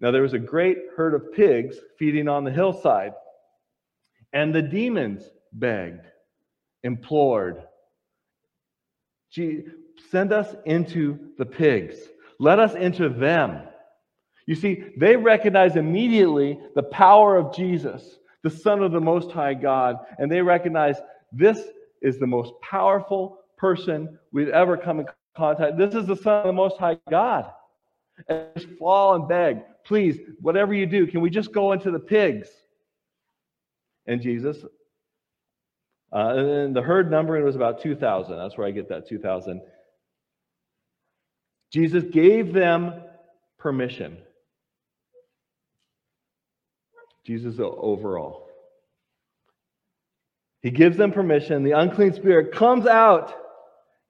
Now, 0.00 0.10
there 0.10 0.22
was 0.22 0.32
a 0.32 0.38
great 0.38 0.78
herd 0.96 1.14
of 1.14 1.32
pigs 1.32 1.76
feeding 1.98 2.26
on 2.26 2.44
the 2.44 2.50
hillside, 2.50 3.12
and 4.32 4.54
the 4.54 4.62
demons 4.62 5.22
begged, 5.52 6.06
implored, 6.82 7.62
send 10.10 10.32
us 10.32 10.54
into 10.64 11.18
the 11.38 11.46
pigs. 11.46 11.96
Let 12.38 12.58
us 12.58 12.74
enter 12.74 13.08
them. 13.08 13.62
You 14.46 14.54
see, 14.54 14.84
they 14.96 15.16
recognize 15.16 15.76
immediately 15.76 16.58
the 16.74 16.82
power 16.82 17.36
of 17.36 17.54
Jesus, 17.54 18.18
the 18.42 18.50
Son 18.50 18.82
of 18.82 18.92
the 18.92 19.00
Most 19.00 19.30
High 19.30 19.54
God, 19.54 19.96
and 20.18 20.32
they 20.32 20.40
recognize 20.40 20.96
this 21.30 21.60
is 22.02 22.18
the 22.18 22.26
most 22.26 22.54
powerful 22.62 23.38
person 23.56 24.18
we've 24.32 24.48
ever 24.48 24.76
come 24.76 25.00
in 25.00 25.06
contact. 25.36 25.76
This 25.76 25.94
is 25.94 26.06
the 26.06 26.16
Son 26.16 26.40
of 26.40 26.46
the 26.46 26.52
Most 26.52 26.78
High 26.78 26.98
God. 27.08 27.50
And 28.28 28.46
just 28.56 28.68
fall 28.78 29.14
and 29.14 29.28
beg, 29.28 29.62
please, 29.84 30.18
whatever 30.40 30.74
you 30.74 30.86
do, 30.86 31.06
can 31.06 31.20
we 31.20 31.30
just 31.30 31.52
go 31.52 31.72
into 31.72 31.90
the 31.90 31.98
pigs? 31.98 32.48
And 34.06 34.20
Jesus, 34.20 34.58
uh, 36.12 36.34
and 36.36 36.74
the 36.74 36.82
herd 36.82 37.10
numbering 37.10 37.44
was 37.44 37.56
about 37.56 37.80
2,000. 37.80 38.36
That's 38.36 38.58
where 38.58 38.66
I 38.66 38.72
get 38.72 38.88
that 38.88 39.08
2,000. 39.08 39.60
Jesus 41.72 42.04
gave 42.04 42.52
them 42.52 42.94
permission. 43.58 44.18
Jesus 47.24 47.60
overall. 47.60 48.48
He 50.62 50.70
gives 50.70 50.96
them 50.96 51.12
permission. 51.12 51.62
The 51.62 51.72
unclean 51.72 52.12
spirit 52.12 52.52
comes 52.52 52.86
out 52.86 53.34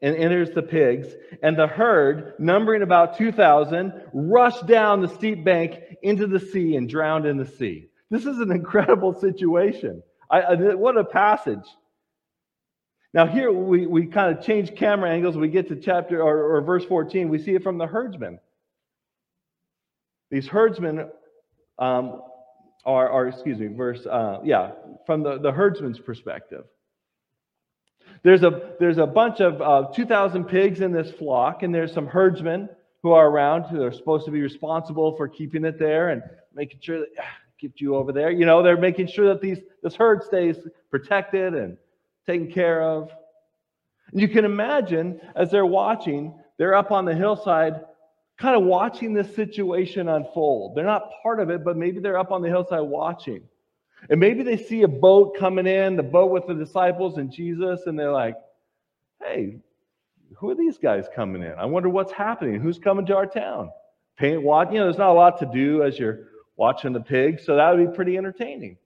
and 0.03 0.17
enters 0.17 0.51
the 0.51 0.63
pigs, 0.63 1.09
and 1.43 1.59
the 1.59 1.67
herd, 1.67 2.35
numbering 2.39 2.83
about 2.83 3.19
2,000, 3.19 3.93
rushed 4.13 4.67
down 4.67 5.03
the 5.03 5.09
steep 5.09 5.45
bank 5.45 5.79
into 6.03 6.27
the 6.27 6.41
sea 6.41 6.77
and 6.77 6.89
drowned 6.89 7.27
in 7.27 7.37
the 7.37 7.47
sea. 7.47 7.89
This 8.11 8.25
is 8.25 8.39
an 8.39 8.51
incredible 8.51 9.13
situation. 9.13 10.03
I, 10.31 10.41
I, 10.41 10.75
what 10.75 10.97
a 10.97 11.05
passage. 11.05 11.67
Now, 13.13 13.27
here 13.27 13.53
we, 13.53 13.87
we 13.87 14.07
kind 14.07 14.37
of 14.37 14.45
change 14.45 14.75
camera 14.77 15.11
angles. 15.11 15.37
We 15.37 15.49
get 15.49 15.69
to 15.69 15.77
chapter 15.77 16.23
or, 16.23 16.57
or 16.57 16.63
verse 16.63 16.85
14. 16.85 17.29
We 17.29 17.39
see 17.39 17.55
it 17.55 17.63
from 17.63 17.77
the 17.77 17.87
herdsmen. 17.87 18.39
These 20.31 20.47
herdsmen 20.47 21.09
um, 21.79 22.23
are, 22.85 23.11
are, 23.11 23.29
excuse 23.29 23.59
me, 23.59 23.67
verse, 23.67 24.07
uh, 24.07 24.39
yeah, 24.45 24.73
from 25.07 25.25
the, 25.25 25.39
the 25.39 25.51
herdsman's 25.51 25.99
perspective. 25.99 26.65
There's 28.23 28.43
a, 28.43 28.73
there's 28.79 28.99
a 28.99 29.07
bunch 29.07 29.41
of 29.41 29.61
uh, 29.63 29.93
2,000 29.95 30.45
pigs 30.45 30.81
in 30.81 30.93
this 30.93 31.11
flock, 31.11 31.63
and 31.63 31.75
there's 31.75 31.93
some 31.93 32.07
herdsmen 32.07 32.69
who 33.03 33.13
are 33.13 33.29
around 33.29 33.65
who 33.65 33.83
are 33.83 33.93
supposed 33.93 34.27
to 34.27 34.31
be 34.31 34.41
responsible 34.41 35.17
for 35.17 35.29
keeping 35.29 35.65
it 35.65 35.79
there 35.79 36.11
and 36.11 36.23
making 36.55 36.81
sure 36.83 37.01
that, 37.01 37.09
ah, 37.19 37.25
keep 37.59 37.81
you 37.81 37.95
over 37.95 38.13
there. 38.13 38.31
You 38.31 38.47
know, 38.47 38.63
they're 38.63 38.77
making 38.77 39.07
sure 39.07 39.29
that 39.29 39.41
these, 39.41 39.59
this 39.83 39.95
herd 39.95 40.23
stays 40.23 40.57
protected 40.91 41.55
and 41.55 41.77
taken 42.27 42.51
care 42.51 42.83
of. 42.83 43.11
And 44.13 44.21
you 44.21 44.29
can 44.29 44.45
imagine 44.45 45.21
as 45.35 45.51
they're 45.51 45.67
watching, 45.67 46.35
they're 46.59 46.75
up 46.75 46.91
on 46.91 47.05
the 47.05 47.15
hillside, 47.15 47.81
kind 48.39 48.57
of 48.57 48.65
watching 48.65 49.15
this 49.15 49.35
situation 49.35 50.09
unfold. 50.09 50.75
They're 50.75 50.85
not 50.85 51.11
part 51.23 51.41
of 51.41 51.51
it, 51.51 51.65
but 51.65 51.77
maybe 51.77 52.01
they're 52.01 52.19
up 52.19 52.33
on 52.33 52.43
the 52.43 52.49
hillside 52.49 52.83
watching. 52.83 53.43
And 54.09 54.19
maybe 54.19 54.43
they 54.43 54.57
see 54.57 54.83
a 54.83 54.89
boat 54.89 55.37
coming 55.39 55.67
in, 55.67 55.97
the 55.97 56.03
boat 56.03 56.31
with 56.31 56.47
the 56.47 56.55
disciples 56.55 57.19
and 57.19 57.31
Jesus, 57.31 57.83
and 57.87 57.99
they're 57.99 58.13
like, 58.13 58.37
hey, 59.23 59.59
who 60.37 60.51
are 60.51 60.55
these 60.55 60.79
guys 60.79 61.07
coming 61.15 61.43
in? 61.43 61.53
I 61.53 61.67
wonder 61.67 61.89
what's 61.89 62.13
happening. 62.13 62.61
Who's 62.61 62.79
coming 62.79 63.07
to 63.07 63.17
our 63.17 63.27
town? 63.27 63.71
Paint, 64.17 64.43
watch. 64.43 64.69
You 64.73 64.79
know, 64.79 64.85
there's 64.85 64.99
not 64.99 65.11
a 65.11 65.15
lot 65.15 65.39
to 65.41 65.47
do 65.47 65.83
as 65.83 65.99
you're 65.99 66.29
watching 66.57 66.93
the 66.93 67.01
pigs, 67.01 67.45
so 67.45 67.57
that 67.57 67.71
would 67.71 67.91
be 67.91 67.95
pretty 67.95 68.17
entertaining. 68.17 68.79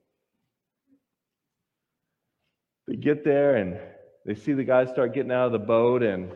They 2.86 2.96
get 2.96 3.24
there 3.24 3.56
and 3.56 3.78
they 4.26 4.34
see 4.34 4.52
the 4.52 4.64
guys 4.64 4.90
start 4.90 5.14
getting 5.14 5.32
out 5.32 5.46
of 5.46 5.52
the 5.52 5.58
boat, 5.58 6.02
and 6.02 6.32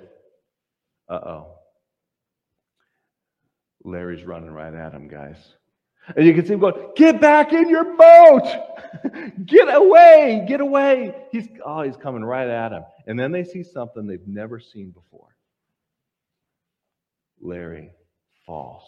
uh 1.09 1.15
oh. 1.15 1.47
Larry's 3.85 4.25
running 4.25 4.51
right 4.51 4.75
at 4.75 4.93
him, 4.93 5.09
guys. 5.09 5.37
And 6.17 6.27
you 6.27 6.35
can 6.35 6.45
see 6.47 6.55
him 6.55 6.61
going, 6.61 6.93
Get 6.97 7.21
back 7.21 7.53
in 7.53 7.69
your 7.69 7.97
boat! 7.97 8.47
get 9.47 9.75
away! 9.75 10.45
Get 10.49 10.61
away! 10.61 11.15
He's 11.31 11.49
oh, 11.65 11.83
he's 11.83 11.97
coming 11.97 12.25
right 12.25 12.49
at 12.49 12.73
him. 12.73 12.85
And 13.07 13.19
then 13.19 13.33
they 13.33 13.45
see 13.45 13.63
something 13.63 14.07
they've 14.07 14.27
never 14.27 14.61
seen 14.61 14.91
before. 14.91 15.29
Larry 17.41 17.91
falls 18.47 18.85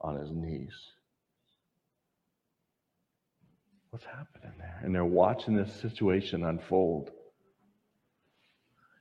on 0.00 0.16
his 0.16 0.30
knees. 0.30 0.74
What's 3.90 4.04
happening 4.04 4.52
there? 4.58 4.80
And 4.84 4.94
they're 4.94 5.04
watching 5.04 5.56
this 5.56 5.72
situation 5.80 6.44
unfold. 6.44 7.10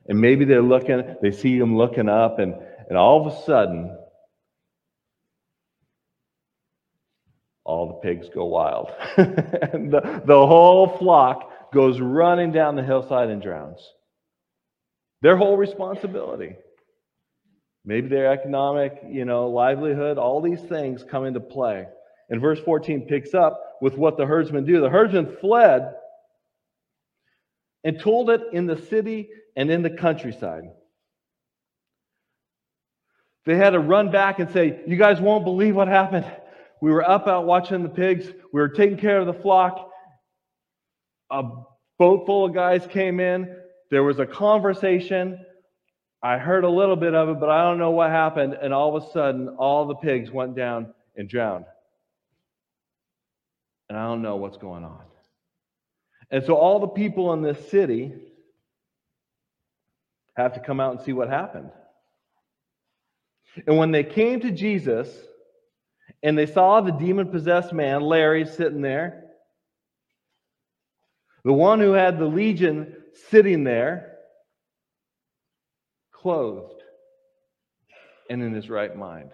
And 0.07 0.19
maybe 0.19 0.45
they're 0.45 0.63
looking, 0.63 1.15
they 1.21 1.31
see 1.31 1.55
him 1.55 1.77
looking 1.77 2.09
up, 2.09 2.39
and, 2.39 2.55
and 2.89 2.97
all 2.97 3.25
of 3.25 3.31
a 3.31 3.43
sudden, 3.43 3.95
pigs 8.01 8.27
go 8.33 8.45
wild. 8.45 8.91
and 9.17 9.91
the, 9.91 10.21
the 10.25 10.47
whole 10.47 10.97
flock 10.97 11.71
goes 11.73 11.99
running 11.99 12.51
down 12.51 12.75
the 12.75 12.83
hillside 12.83 13.29
and 13.29 13.41
drowns. 13.41 13.79
Their 15.21 15.37
whole 15.37 15.57
responsibility. 15.57 16.55
Maybe 17.85 18.07
their 18.07 18.31
economic, 18.31 19.01
you 19.09 19.25
know, 19.25 19.49
livelihood, 19.49 20.17
all 20.17 20.41
these 20.41 20.61
things 20.61 21.03
come 21.09 21.25
into 21.25 21.39
play. 21.39 21.87
And 22.29 22.41
verse 22.41 22.59
14 22.59 23.07
picks 23.07 23.33
up 23.33 23.77
with 23.81 23.97
what 23.97 24.17
the 24.17 24.25
herdsmen 24.25 24.65
do. 24.65 24.81
The 24.81 24.89
herdsmen 24.89 25.37
fled 25.41 25.93
and 27.83 27.99
told 27.99 28.29
it 28.29 28.41
in 28.51 28.67
the 28.67 28.77
city 28.77 29.29
and 29.55 29.71
in 29.71 29.81
the 29.81 29.89
countryside. 29.89 30.63
They 33.45 33.55
had 33.55 33.71
to 33.71 33.79
run 33.79 34.11
back 34.11 34.39
and 34.39 34.51
say, 34.51 34.81
You 34.85 34.97
guys 34.97 35.19
won't 35.19 35.43
believe 35.43 35.75
what 35.75 35.87
happened. 35.87 36.25
We 36.81 36.91
were 36.91 37.07
up 37.07 37.27
out 37.27 37.45
watching 37.45 37.83
the 37.83 37.89
pigs, 37.89 38.25
we 38.53 38.61
were 38.61 38.69
taking 38.69 38.97
care 38.97 39.19
of 39.19 39.27
the 39.27 39.33
flock. 39.33 39.91
A 41.29 41.43
boat 41.97 42.25
full 42.25 42.45
of 42.45 42.53
guys 42.53 42.87
came 42.87 43.19
in. 43.19 43.55
There 43.91 44.03
was 44.03 44.19
a 44.19 44.25
conversation. 44.25 45.45
I 46.21 46.37
heard 46.37 46.63
a 46.63 46.69
little 46.69 46.95
bit 46.95 47.13
of 47.13 47.29
it, 47.29 47.39
but 47.39 47.49
I 47.49 47.63
don't 47.63 47.77
know 47.77 47.91
what 47.91 48.09
happened. 48.09 48.53
And 48.53 48.73
all 48.73 48.95
of 48.95 49.03
a 49.03 49.11
sudden, 49.11 49.49
all 49.49 49.85
the 49.85 49.95
pigs 49.95 50.31
went 50.31 50.55
down 50.55 50.93
and 51.15 51.29
drowned. 51.29 51.65
And 53.89 53.97
I 53.97 54.05
don't 54.05 54.21
know 54.21 54.35
what's 54.35 54.57
going 54.57 54.83
on. 54.83 55.01
And 56.31 56.43
so 56.45 56.55
all 56.55 56.79
the 56.79 56.87
people 56.87 57.33
in 57.33 57.41
this 57.41 57.69
city 57.69 58.13
have 60.35 60.53
to 60.53 60.59
come 60.59 60.79
out 60.79 60.95
and 60.95 61.01
see 61.01 61.13
what 61.13 61.29
happened. 61.29 61.71
And 63.65 63.77
when 63.77 63.91
they 63.91 64.03
came 64.03 64.41
to 64.41 64.51
Jesus 64.51 65.09
and 66.23 66.37
they 66.37 66.45
saw 66.45 66.81
the 66.81 66.91
demon 66.91 67.29
possessed 67.29 67.73
man, 67.73 68.01
Larry, 68.01 68.45
sitting 68.45 68.81
there, 68.81 69.25
the 71.43 71.53
one 71.53 71.79
who 71.79 71.93
had 71.93 72.19
the 72.19 72.25
legion 72.25 72.95
sitting 73.29 73.63
there, 73.63 74.17
clothed 76.11 76.83
and 78.29 78.43
in 78.43 78.53
his 78.53 78.69
right 78.69 78.95
mind. 78.95 79.31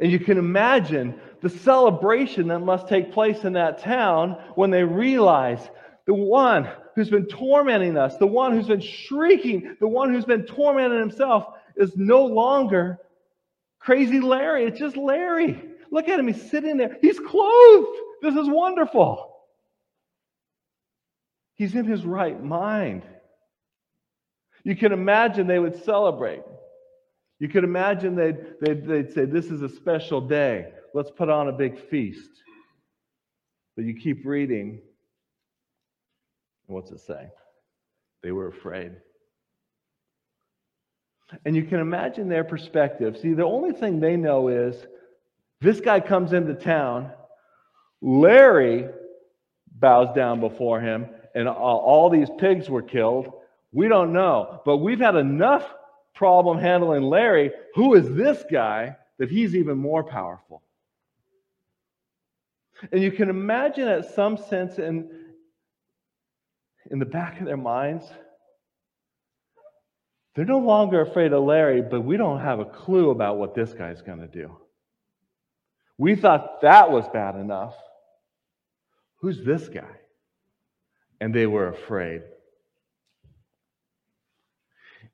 And 0.00 0.12
you 0.12 0.18
can 0.18 0.36
imagine 0.36 1.18
the 1.40 1.48
celebration 1.48 2.48
that 2.48 2.58
must 2.58 2.88
take 2.88 3.12
place 3.12 3.44
in 3.44 3.54
that 3.54 3.78
town 3.78 4.32
when 4.56 4.70
they 4.70 4.82
realize 4.82 5.70
the 6.06 6.14
one 6.14 6.68
who's 6.94 7.08
been 7.08 7.26
tormenting 7.26 7.96
us, 7.96 8.16
the 8.16 8.26
one 8.26 8.52
who's 8.52 8.66
been 8.66 8.80
shrieking, 8.80 9.76
the 9.80 9.88
one 9.88 10.12
who's 10.12 10.24
been 10.24 10.44
tormenting 10.44 10.98
himself 10.98 11.46
is 11.76 11.96
no 11.96 12.24
longer 12.24 12.98
crazy 13.78 14.20
Larry. 14.20 14.64
It's 14.64 14.78
just 14.78 14.96
Larry. 14.96 15.62
Look 15.90 16.08
at 16.08 16.18
him. 16.18 16.26
He's 16.26 16.50
sitting 16.50 16.76
there. 16.76 16.96
He's 17.00 17.18
clothed. 17.18 17.98
This 18.22 18.34
is 18.34 18.48
wonderful. 18.48 19.34
He's 21.54 21.74
in 21.74 21.86
his 21.86 22.04
right 22.04 22.42
mind. 22.42 23.02
You 24.64 24.76
can 24.76 24.92
imagine 24.92 25.46
they 25.46 25.58
would 25.58 25.82
celebrate. 25.84 26.42
You 27.38 27.48
could 27.48 27.64
imagine 27.64 28.14
they'd, 28.14 28.36
they'd, 28.60 28.86
they'd 28.86 29.12
say, 29.12 29.24
This 29.24 29.46
is 29.46 29.62
a 29.62 29.68
special 29.68 30.20
day. 30.20 30.72
Let's 30.94 31.10
put 31.10 31.28
on 31.28 31.48
a 31.48 31.52
big 31.52 31.78
feast. 31.78 32.30
But 33.76 33.84
you 33.84 33.94
keep 33.94 34.24
reading, 34.24 34.80
what's 36.66 36.90
it 36.90 37.00
say? 37.00 37.28
They 38.22 38.32
were 38.32 38.48
afraid. 38.48 38.92
And 41.44 41.56
you 41.56 41.64
can 41.64 41.80
imagine 41.80 42.28
their 42.28 42.44
perspective. 42.44 43.18
See, 43.18 43.34
the 43.34 43.44
only 43.44 43.72
thing 43.72 44.00
they 44.00 44.16
know 44.16 44.48
is 44.48 44.76
this 45.60 45.80
guy 45.80 46.00
comes 46.00 46.32
into 46.32 46.54
town, 46.54 47.10
Larry 48.00 48.88
bows 49.72 50.14
down 50.14 50.40
before 50.40 50.80
him, 50.80 51.06
and 51.34 51.48
all 51.48 52.08
these 52.10 52.30
pigs 52.38 52.70
were 52.70 52.82
killed. 52.82 53.32
We 53.72 53.88
don't 53.88 54.12
know. 54.12 54.62
But 54.64 54.78
we've 54.78 55.00
had 55.00 55.16
enough 55.16 55.64
problem 56.14 56.58
handling 56.58 57.02
Larry. 57.02 57.50
Who 57.74 57.94
is 57.94 58.08
this 58.14 58.42
guy 58.50 58.96
that 59.18 59.30
he's 59.30 59.54
even 59.54 59.78
more 59.78 60.04
powerful? 60.04 60.62
And 62.92 63.02
you 63.02 63.10
can 63.10 63.28
imagine, 63.30 63.88
at 63.88 64.14
some 64.14 64.36
sense, 64.36 64.78
in, 64.78 65.10
in 66.90 66.98
the 66.98 67.06
back 67.06 67.40
of 67.40 67.46
their 67.46 67.56
minds, 67.56 68.04
they're 70.36 70.44
no 70.44 70.58
longer 70.58 71.00
afraid 71.00 71.32
of 71.32 71.42
Larry, 71.44 71.80
but 71.80 72.02
we 72.02 72.18
don't 72.18 72.40
have 72.40 72.60
a 72.60 72.66
clue 72.66 73.08
about 73.08 73.38
what 73.38 73.54
this 73.54 73.72
guy's 73.72 74.02
going 74.02 74.20
to 74.20 74.28
do. 74.28 74.54
We 75.96 76.14
thought 76.14 76.60
that 76.60 76.90
was 76.90 77.08
bad 77.08 77.36
enough. 77.36 77.74
Who's 79.20 79.42
this 79.42 79.66
guy? 79.68 79.96
And 81.22 81.34
they 81.34 81.46
were 81.46 81.68
afraid. 81.68 82.20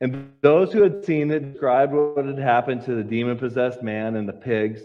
And 0.01 0.33
those 0.41 0.73
who 0.73 0.83
had 0.83 1.05
seen 1.05 1.31
it 1.31 1.53
described 1.53 1.93
what 1.93 2.27
had 2.27 2.39
happened 2.39 2.85
to 2.87 2.97
the 2.97 3.05
demon 3.05 3.39
possessed 3.39 3.81
man 3.81 4.17
and 4.17 4.29
the 4.29 4.33
pigs. 4.33 4.81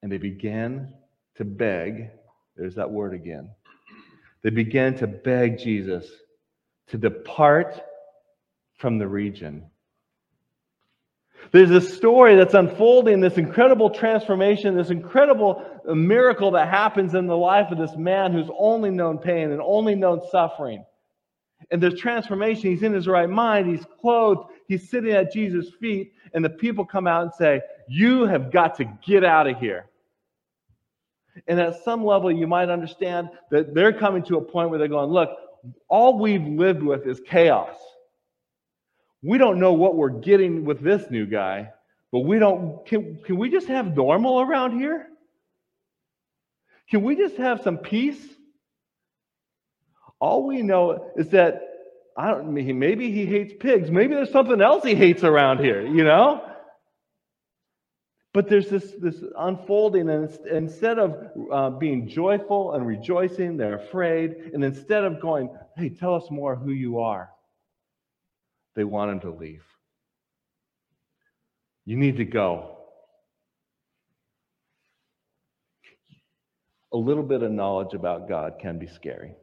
And 0.00 0.12
they 0.12 0.18
began 0.18 0.94
to 1.34 1.44
beg. 1.44 2.10
There's 2.56 2.76
that 2.76 2.92
word 2.92 3.14
again. 3.14 3.50
They 4.42 4.50
began 4.50 4.96
to 4.98 5.08
beg 5.08 5.58
Jesus 5.58 6.08
to 6.86 6.98
depart 6.98 7.82
from 8.76 8.98
the 8.98 9.08
region. 9.08 9.70
There's 11.52 11.70
a 11.70 11.80
story 11.80 12.34
that's 12.36 12.54
unfolding, 12.54 13.20
this 13.20 13.38
incredible 13.38 13.90
transformation, 13.90 14.76
this 14.76 14.90
incredible 14.90 15.64
miracle 15.86 16.52
that 16.52 16.68
happens 16.68 17.14
in 17.14 17.26
the 17.26 17.36
life 17.36 17.70
of 17.70 17.78
this 17.78 17.96
man 17.96 18.32
who's 18.32 18.50
only 18.58 18.90
known 18.90 19.18
pain 19.18 19.52
and 19.52 19.60
only 19.60 19.94
known 19.94 20.22
suffering. 20.30 20.84
And 21.70 21.82
there's 21.82 21.98
transformation. 21.98 22.70
He's 22.70 22.82
in 22.82 22.92
his 22.92 23.06
right 23.06 23.28
mind. 23.28 23.68
He's 23.68 23.84
clothed. 24.00 24.50
He's 24.68 24.90
sitting 24.90 25.12
at 25.12 25.32
Jesus' 25.32 25.70
feet. 25.80 26.12
And 26.34 26.44
the 26.44 26.50
people 26.50 26.84
come 26.84 27.06
out 27.06 27.22
and 27.22 27.32
say, 27.34 27.60
You 27.88 28.26
have 28.26 28.52
got 28.52 28.76
to 28.76 28.84
get 29.06 29.24
out 29.24 29.46
of 29.46 29.58
here. 29.58 29.86
And 31.46 31.60
at 31.60 31.82
some 31.84 32.04
level, 32.04 32.30
you 32.30 32.46
might 32.46 32.70
understand 32.70 33.28
that 33.50 33.74
they're 33.74 33.92
coming 33.92 34.22
to 34.24 34.36
a 34.36 34.42
point 34.42 34.70
where 34.70 34.78
they're 34.78 34.88
going, 34.88 35.10
Look, 35.10 35.30
all 35.88 36.18
we've 36.18 36.46
lived 36.46 36.82
with 36.82 37.06
is 37.06 37.20
chaos. 37.20 37.76
We 39.22 39.38
don't 39.38 39.58
know 39.58 39.72
what 39.72 39.96
we're 39.96 40.10
getting 40.10 40.64
with 40.64 40.80
this 40.80 41.10
new 41.10 41.26
guy, 41.26 41.70
but 42.12 42.20
we 42.20 42.38
don't. 42.38 42.86
Can, 42.86 43.18
can 43.24 43.36
we 43.36 43.50
just 43.50 43.68
have 43.68 43.96
normal 43.96 44.40
around 44.40 44.78
here? 44.78 45.06
Can 46.90 47.02
we 47.02 47.16
just 47.16 47.36
have 47.36 47.62
some 47.62 47.78
peace? 47.78 48.22
All 50.20 50.46
we 50.46 50.62
know 50.62 51.12
is 51.16 51.30
that 51.30 51.62
I 52.16 52.30
don't 52.30 52.54
maybe 52.54 53.12
he 53.12 53.26
hates 53.26 53.52
pigs. 53.58 53.90
Maybe 53.90 54.14
there's 54.14 54.30
something 54.30 54.62
else 54.62 54.84
he 54.84 54.94
hates 54.94 55.22
around 55.22 55.58
here, 55.58 55.82
you 55.82 56.04
know? 56.04 56.42
But 58.32 58.48
there's 58.48 58.68
this, 58.68 58.92
this 59.00 59.16
unfolding, 59.38 60.10
and 60.10 60.30
instead 60.50 60.98
of 60.98 61.30
uh, 61.50 61.70
being 61.70 62.06
joyful 62.08 62.72
and 62.72 62.86
rejoicing, 62.86 63.56
they're 63.56 63.78
afraid. 63.78 64.50
And 64.52 64.62
instead 64.62 65.04
of 65.04 65.20
going, 65.20 65.48
hey, 65.76 65.88
tell 65.88 66.14
us 66.14 66.30
more 66.30 66.54
who 66.54 66.70
you 66.70 67.00
are, 67.00 67.30
they 68.76 68.84
want 68.84 69.10
him 69.10 69.20
to 69.20 69.30
leave. 69.30 69.64
You 71.84 71.96
need 71.96 72.18
to 72.18 72.24
go. 72.24 72.76
A 76.92 76.96
little 76.96 77.24
bit 77.24 77.42
of 77.42 77.50
knowledge 77.50 77.94
about 77.94 78.28
God 78.28 78.54
can 78.60 78.78
be 78.78 78.86
scary 78.86 79.34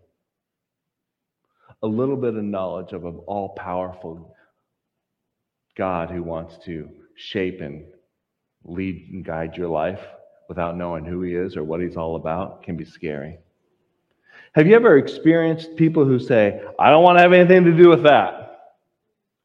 a 1.84 1.88
little 1.88 2.16
bit 2.16 2.36
of 2.36 2.44
knowledge 2.44 2.94
of 2.94 3.04
an 3.04 3.20
all 3.28 3.50
powerful 3.50 4.34
God 5.76 6.10
who 6.10 6.24
wants 6.24 6.58
to 6.66 6.90
shape 7.16 7.60
and 7.60 7.84
lead 8.64 9.10
and 9.12 9.26
guide 9.26 9.58
your 9.58 9.68
life 9.68 10.00
without 10.48 10.78
knowing 10.78 11.04
who 11.04 11.22
He 11.22 11.36
is 11.36 11.58
or 11.58 11.64
what 11.64 11.82
He's 11.82 11.98
all 11.98 12.16
about 12.16 12.64
can 12.64 12.78
be 12.78 12.86
scary. 12.86 13.38
Have 14.54 14.66
you 14.66 14.76
ever 14.76 14.98
experienced 14.98 15.76
people 15.76 16.06
who 16.06 16.20
say, 16.20 16.62
I 16.80 16.90
don't 16.90 17.04
want 17.04 17.18
to 17.18 17.22
have 17.22 17.34
anything 17.34 17.66
to 17.66 17.76
do 17.76 17.90
with 17.90 18.04
that? 18.04 18.53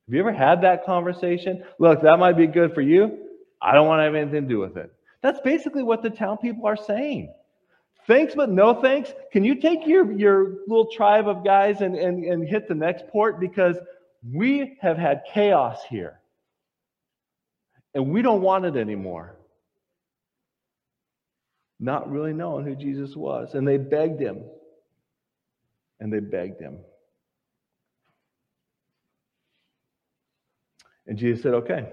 Have 0.09 0.15
you 0.15 0.21
ever 0.21 0.33
had 0.33 0.63
that 0.63 0.87
conversation? 0.87 1.63
Look, 1.79 2.01
that 2.01 2.19
might 2.19 2.39
be 2.39 2.47
good 2.47 2.73
for 2.73 2.81
you. 2.81 3.19
I 3.61 3.75
don't 3.75 3.87
want 3.87 3.99
to 4.01 4.05
have 4.05 4.15
anything 4.15 4.45
to 4.45 4.49
do 4.49 4.59
with 4.59 4.79
it. 4.79 4.91
That's 5.21 5.39
basically 5.41 5.83
what 5.83 6.03
the 6.03 6.09
town 6.09 6.39
people 6.39 6.67
are 6.67 6.79
saying. 6.79 7.35
Thanks 8.07 8.35
but 8.35 8.49
no 8.49 8.81
thanks. 8.81 9.13
Can 9.33 9.45
you 9.45 9.57
take 9.57 9.87
your, 9.87 10.11
your 10.11 10.61
little 10.67 10.91
tribe 10.91 11.29
of 11.29 11.45
guys 11.45 11.83
and, 11.83 11.95
and, 11.95 12.25
and 12.25 12.49
hit 12.49 12.69
the 12.69 12.75
next 12.75 13.09
port? 13.09 13.39
Because 13.39 13.77
we 14.33 14.79
have 14.81 14.97
had 14.97 15.25
chaos 15.35 15.79
here. 15.91 16.19
And 17.93 18.09
we 18.09 18.23
don't 18.23 18.41
want 18.41 18.65
it 18.65 18.77
anymore. 18.77 19.37
Not 21.79 22.11
really 22.11 22.33
knowing 22.33 22.65
who 22.65 22.75
jesus 22.75 23.15
was. 23.15 23.53
And 23.53 23.69
they 23.69 23.77
begged 23.77 24.23
him. 24.23 24.43
And 26.01 26.11
they 26.11 26.21
begged 26.21 26.63
him 26.63 26.79
and 31.09 31.19
jesus 31.19 31.43
said 31.43 31.55
okay 31.55 31.89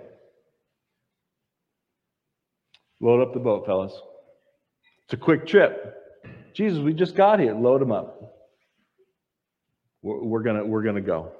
load 3.02 3.22
up 3.22 3.34
the 3.34 3.40
boat 3.40 3.66
fellas 3.66 3.94
it's 5.04 5.14
a 5.14 5.18
quick 5.18 5.48
trip 5.48 5.96
Jesus, 6.56 6.80
we 6.80 6.94
just 6.94 7.16
got 7.16 7.40
here. 7.40 7.54
Load 7.54 7.82
them 7.82 7.92
up. 7.92 8.34
we're, 10.02 10.24
we're 10.24 10.42
gonna 10.42 10.66
we're 10.66 10.84
gonna 10.84 11.02
go. 11.02 11.34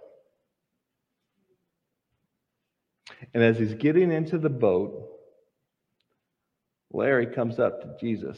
And 3.34 3.42
as 3.42 3.58
he's 3.58 3.74
getting 3.74 4.12
into 4.12 4.38
the 4.38 4.50
boat, 4.50 5.10
Larry 6.92 7.28
comes 7.28 7.60
up 7.60 7.82
to 7.82 7.96
Jesus. 8.00 8.38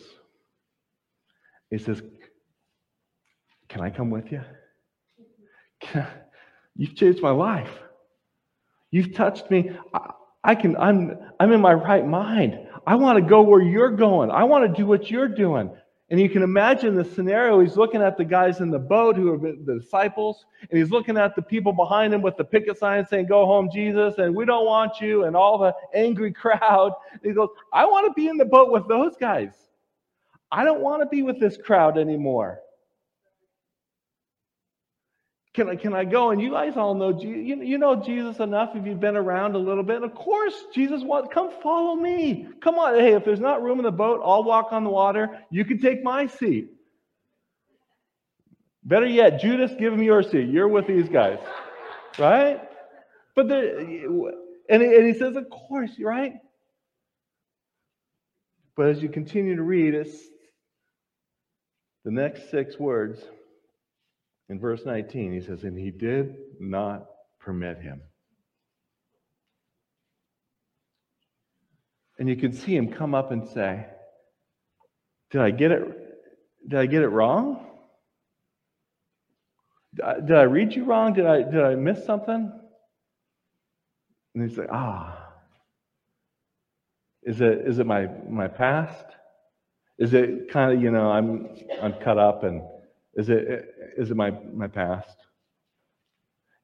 He 1.72 1.80
says, 1.80 2.02
Can 3.70 3.82
I 3.82 3.90
come 3.90 4.12
with 4.12 4.32
you? 4.32 4.42
You've 6.76 6.96
changed 6.96 7.22
my 7.24 7.32
life. 7.32 7.72
You've 8.92 9.14
touched 9.14 9.50
me. 9.52 9.72
I, 9.94 10.12
I 10.44 10.56
can, 10.56 10.78
I'm, 10.78 11.18
I'm 11.40 11.52
in 11.52 11.62
my 11.62 11.74
right 11.74 12.06
mind. 12.06 12.60
I 12.86 12.96
want 12.96 13.18
to 13.18 13.30
go 13.30 13.42
where 13.42 13.62
you're 13.62 13.92
going. 13.92 14.32
I 14.32 14.44
want 14.46 14.66
to 14.66 14.82
do 14.82 14.88
what 14.88 15.12
you're 15.12 15.28
doing. 15.28 15.70
And 16.10 16.22
you 16.22 16.30
can 16.30 16.42
imagine 16.42 16.96
the 16.96 17.04
scenario. 17.04 17.60
He's 17.60 17.76
looking 17.76 18.02
at 18.02 18.16
the 18.16 18.24
guys 18.24 18.62
in 18.62 18.72
the 18.72 18.80
boat 18.80 19.18
who 19.18 19.34
are 19.34 19.38
the 19.38 19.78
disciples, 19.78 20.46
and 20.62 20.80
he's 20.80 20.90
looking 20.90 21.18
at 21.18 21.36
the 21.36 21.42
people 21.42 21.74
behind 21.74 22.14
him 22.14 22.22
with 22.22 22.38
the 22.38 22.46
picket 22.46 22.78
sign 22.80 23.06
saying, 23.06 23.26
Go 23.26 23.46
home, 23.46 23.70
Jesus, 23.74 24.18
and 24.18 24.34
we 24.34 24.46
don't 24.46 24.66
want 24.66 25.02
you, 25.02 25.26
and 25.26 25.36
all 25.36 25.58
the 25.58 25.76
angry 25.94 26.32
crowd. 26.34 26.94
And 27.12 27.22
he 27.24 27.34
goes, 27.34 27.50
I 27.74 27.86
want 27.86 28.08
to 28.08 28.14
be 28.14 28.30
in 28.30 28.38
the 28.38 28.46
boat 28.46 28.72
with 28.72 28.88
those 28.88 29.18
guys. 29.20 29.52
I 30.50 30.64
don't 30.64 30.80
want 30.80 31.02
to 31.02 31.10
be 31.10 31.24
with 31.24 31.42
this 31.42 31.58
crowd 31.58 31.98
anymore. 31.98 32.62
Can 35.58 35.70
I, 35.70 35.76
can 35.76 35.96
I 35.96 36.06
go? 36.06 36.30
And 36.30 36.40
you 36.40 36.52
guys 36.52 36.78
all 36.78 36.94
know, 36.94 37.20
you, 37.20 37.64
you 37.64 37.80
know 37.80 37.96
Jesus 37.96 38.38
enough 38.38 38.76
if 38.76 38.86
you've 38.86 39.00
been 39.00 39.18
around 39.18 39.56
a 39.56 39.58
little 39.58 39.82
bit. 39.82 40.04
Of 40.04 40.14
course, 40.14 40.54
Jesus 40.72 41.02
wants, 41.02 41.30
come 41.34 41.50
follow 41.64 41.96
me. 41.96 42.48
Come 42.62 42.76
on. 42.76 42.94
Hey, 42.94 43.16
if 43.16 43.26
there's 43.26 43.40
not 43.40 43.64
room 43.64 43.80
in 43.80 43.84
the 43.84 43.92
boat, 43.92 44.22
I'll 44.24 44.44
walk 44.44 44.68
on 44.72 44.84
the 44.84 44.92
water. 44.92 45.40
You 45.50 45.66
can 45.66 45.80
take 45.80 46.04
my 46.04 46.28
seat. 46.28 46.70
Better 48.84 49.08
yet, 49.08 49.42
Judas, 49.42 49.72
give 49.80 49.94
him 49.94 50.04
your 50.04 50.22
seat. 50.22 50.48
You're 50.48 50.68
with 50.68 50.86
these 50.86 51.10
guys. 51.10 51.40
Right? 52.20 52.62
But 53.36 53.48
the, 53.48 54.32
and 54.70 54.84
he, 54.84 54.96
and 54.96 55.08
he 55.08 55.18
says, 55.18 55.36
of 55.36 55.50
course, 55.50 55.90
right? 56.00 56.34
But 58.76 58.90
as 58.90 59.02
you 59.02 59.10
continue 59.10 59.56
to 59.56 59.64
read, 59.64 59.96
it's 59.96 60.16
the 62.06 62.12
next 62.12 62.52
six 62.52 62.78
words 62.78 63.20
in 64.50 64.60
verse 64.60 64.86
19, 64.86 65.34
he 65.34 65.42
says, 65.42 65.64
And 65.64 65.78
he 65.78 65.92
did 65.92 66.36
not 66.60 67.06
permit 67.40 67.80
him. 67.80 68.02
And 72.20 72.28
you 72.30 72.36
can 72.36 72.54
see 72.54 72.76
him 72.76 72.92
come 72.92 73.14
up 73.14 73.32
and 73.32 73.48
say, 73.48 73.86
Did 75.32 75.42
I 75.42 75.52
get 75.52 75.72
it? 75.72 75.84
Did 76.68 76.80
I 76.80 76.86
get 76.86 77.04
it 77.04 77.10
wrong? 77.10 77.66
Did 79.96 80.32
I 80.32 80.44
read 80.44 80.76
you 80.76 80.86
wrong? 80.86 81.14
Did 81.14 81.26
I, 81.26 81.44
did 81.44 81.62
I 81.62 81.76
miss 81.76 82.06
something? 82.06 82.52
And 84.34 84.50
he's 84.50 84.58
like, 84.58 84.70
Ah. 84.72 85.24
Is 87.24 87.42
it, 87.42 87.68
is 87.68 87.80
it 87.80 87.86
my, 87.86 88.08
my 88.30 88.48
past? 88.48 89.06
Is 90.00 90.14
it 90.14 90.50
kind 90.50 90.74
of, 90.74 90.82
you 90.82 90.92
know, 90.92 91.12
I'm, 91.12 91.50
I'm 91.82 91.94
cut 91.94 92.18
up 92.18 92.44
and 92.44 92.62
is 93.18 93.30
it, 93.30 93.76
is 93.98 94.12
it 94.12 94.16
my, 94.16 94.32
my 94.54 94.68
past? 94.68 95.18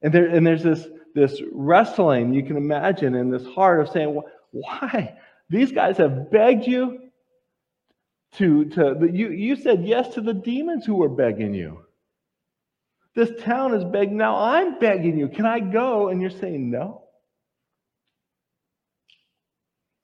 And, 0.00 0.14
there, 0.14 0.26
and 0.26 0.46
there's 0.46 0.62
this, 0.62 0.86
this 1.14 1.42
wrestling 1.52 2.32
you 2.32 2.44
can 2.44 2.56
imagine 2.56 3.14
in 3.14 3.30
this 3.30 3.44
heart 3.46 3.80
of 3.80 3.90
saying, 3.90 4.22
why? 4.52 5.18
These 5.50 5.72
guys 5.72 5.98
have 5.98 6.30
begged 6.30 6.66
you 6.66 7.10
to, 8.36 8.64
to 8.66 9.10
you, 9.12 9.30
you 9.30 9.56
said 9.56 9.84
yes 9.84 10.14
to 10.14 10.20
the 10.20 10.34
demons 10.34 10.86
who 10.86 10.94
were 10.94 11.08
begging 11.08 11.54
you. 11.54 11.84
This 13.14 13.30
town 13.42 13.74
is 13.74 13.84
begging. 13.84 14.16
Now 14.16 14.36
I'm 14.36 14.78
begging 14.78 15.18
you. 15.18 15.28
Can 15.28 15.46
I 15.46 15.60
go? 15.60 16.08
And 16.08 16.20
you're 16.20 16.30
saying 16.30 16.70
no. 16.70 17.02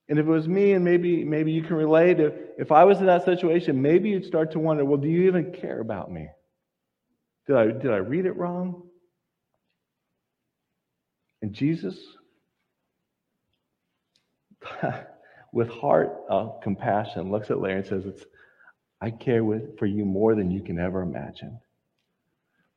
And 0.08 0.18
if 0.18 0.26
it 0.26 0.30
was 0.30 0.48
me, 0.48 0.72
and 0.72 0.84
maybe 0.84 1.24
maybe 1.24 1.52
you 1.52 1.62
can 1.62 1.76
relate, 1.76 2.18
if, 2.18 2.32
if 2.58 2.72
I 2.72 2.84
was 2.84 2.98
in 2.98 3.06
that 3.06 3.24
situation, 3.24 3.80
maybe 3.80 4.10
you'd 4.10 4.24
start 4.24 4.52
to 4.52 4.58
wonder, 4.58 4.84
well, 4.84 4.98
do 4.98 5.08
you 5.08 5.28
even 5.28 5.52
care 5.52 5.80
about 5.80 6.10
me? 6.10 6.28
Did 7.50 7.58
I, 7.58 7.66
did 7.66 7.90
I 7.90 7.96
read 7.96 8.26
it 8.26 8.36
wrong? 8.36 8.84
And 11.42 11.52
Jesus, 11.52 11.98
with 15.52 15.68
heart 15.68 16.12
of 16.28 16.60
compassion, 16.62 17.32
looks 17.32 17.50
at 17.50 17.58
Larry 17.58 17.78
and 17.78 17.86
says, 17.88 18.06
it's, 18.06 18.24
I 19.00 19.10
care 19.10 19.42
with, 19.42 19.76
for 19.80 19.86
you 19.86 20.04
more 20.04 20.36
than 20.36 20.52
you 20.52 20.62
can 20.62 20.78
ever 20.78 21.02
imagine. 21.02 21.58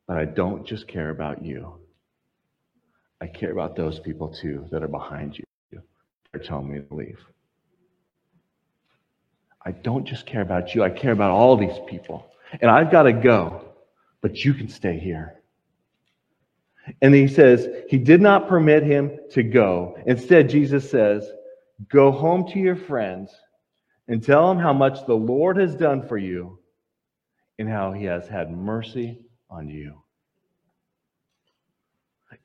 But 0.08 0.18
I 0.18 0.26
don't 0.26 0.66
just 0.66 0.88
care 0.88 1.12
about 1.12 1.46
you. 1.46 1.76
I 3.22 3.28
care 3.28 3.52
about 3.52 3.76
those 3.76 4.00
people 4.00 4.30
too 4.30 4.66
that 4.72 4.82
are 4.82 4.88
behind 4.88 5.38
you. 5.38 5.44
They're 6.32 6.42
telling 6.42 6.74
me 6.74 6.80
to 6.80 6.96
leave. 6.96 7.20
I 9.64 9.70
don't 9.70 10.08
just 10.08 10.26
care 10.26 10.42
about 10.42 10.74
you, 10.74 10.82
I 10.82 10.90
care 10.90 11.12
about 11.12 11.30
all 11.30 11.58
these 11.58 11.78
people. 11.88 12.26
And 12.60 12.72
I've 12.72 12.92
got 12.92 13.04
to 13.04 13.14
go 13.14 13.70
but 14.24 14.44
you 14.44 14.54
can 14.54 14.70
stay 14.70 14.98
here. 14.98 15.42
And 17.02 17.14
he 17.14 17.28
says, 17.28 17.68
He 17.90 18.00
did 18.00 18.22
not 18.22 18.48
permit 18.48 18.84
him 18.84 19.20
to 19.32 19.44
go. 19.44 19.98
Instead, 20.08 20.50
Jesus 20.50 20.90
says, 20.90 21.30
Go 21.90 22.10
home 22.10 22.48
to 22.52 22.60
your 22.60 22.76
friends 22.76 23.32
and 24.08 24.24
tell 24.24 24.48
them 24.48 24.58
how 24.58 24.74
much 24.74 25.06
the 25.06 25.14
Lord 25.14 25.58
has 25.58 25.76
done 25.76 26.08
for 26.08 26.18
you 26.18 26.60
and 27.60 27.70
how 27.70 27.92
he 27.92 28.06
has 28.06 28.28
had 28.28 28.50
mercy 28.50 29.20
on 29.50 29.68
you. 29.70 30.02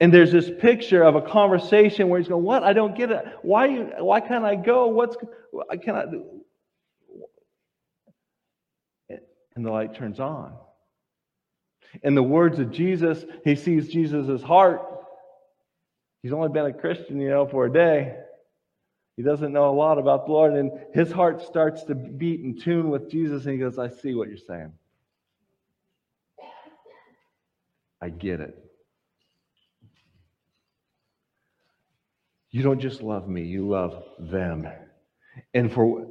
And 0.01 0.12
there's 0.12 0.33
this 0.33 0.51
picture 0.61 1.03
of 1.03 1.14
a 1.14 1.23
conversation 1.23 2.09
where 2.09 2.19
he's 2.21 2.29
going, 2.29 2.45
What? 2.45 2.64
I 2.64 2.73
don't 2.73 2.97
get 2.97 3.12
it. 3.12 3.25
Why, 3.43 3.69
why 4.01 4.21
can't 4.21 4.45
I 4.45 4.57
go? 4.57 4.88
What's, 4.88 5.17
can 5.83 5.95
I 5.95 6.07
do? 6.07 6.25
And 9.55 9.64
the 9.64 9.71
light 9.71 9.95
turns 9.95 10.19
on. 10.21 10.57
In 12.03 12.14
the 12.14 12.22
words 12.22 12.59
of 12.59 12.70
Jesus, 12.70 13.24
he 13.44 13.57
sees 13.57 13.88
Jesus' 13.88 14.42
heart. 14.42 14.83
He's 16.22 16.33
only 16.33 16.48
been 16.48 16.66
a 16.66 16.72
Christian, 16.72 17.20
you 17.20 17.31
know, 17.31 17.46
for 17.46 17.66
a 17.66 17.72
day. 17.72 18.16
He 19.16 19.22
doesn't 19.22 19.53
know 19.53 19.70
a 19.70 19.74
lot 19.74 19.98
about 19.98 20.27
the 20.27 20.33
Lord, 20.33 20.53
and 20.53 20.70
his 20.94 21.11
heart 21.11 21.42
starts 21.42 21.85
to 21.85 21.94
beat 21.94 22.40
in 22.40 22.61
tune 22.61 22.90
with 22.90 23.11
Jesus, 23.11 23.44
and 23.44 23.55
he 23.55 23.59
goes, 23.59 23.79
I 23.79 23.88
see 23.88 24.14
what 24.14 24.29
you're 24.29 24.37
saying. 24.37 24.72
I 28.01 28.11
get 28.11 28.40
it. 28.40 28.57
You 32.51 32.62
don't 32.62 32.81
just 32.81 33.03
love 33.03 33.29
me, 33.29 33.42
you 33.42 33.68
love 33.68 34.05
them. 34.18 34.68
And 35.53 35.72
for 35.72 36.07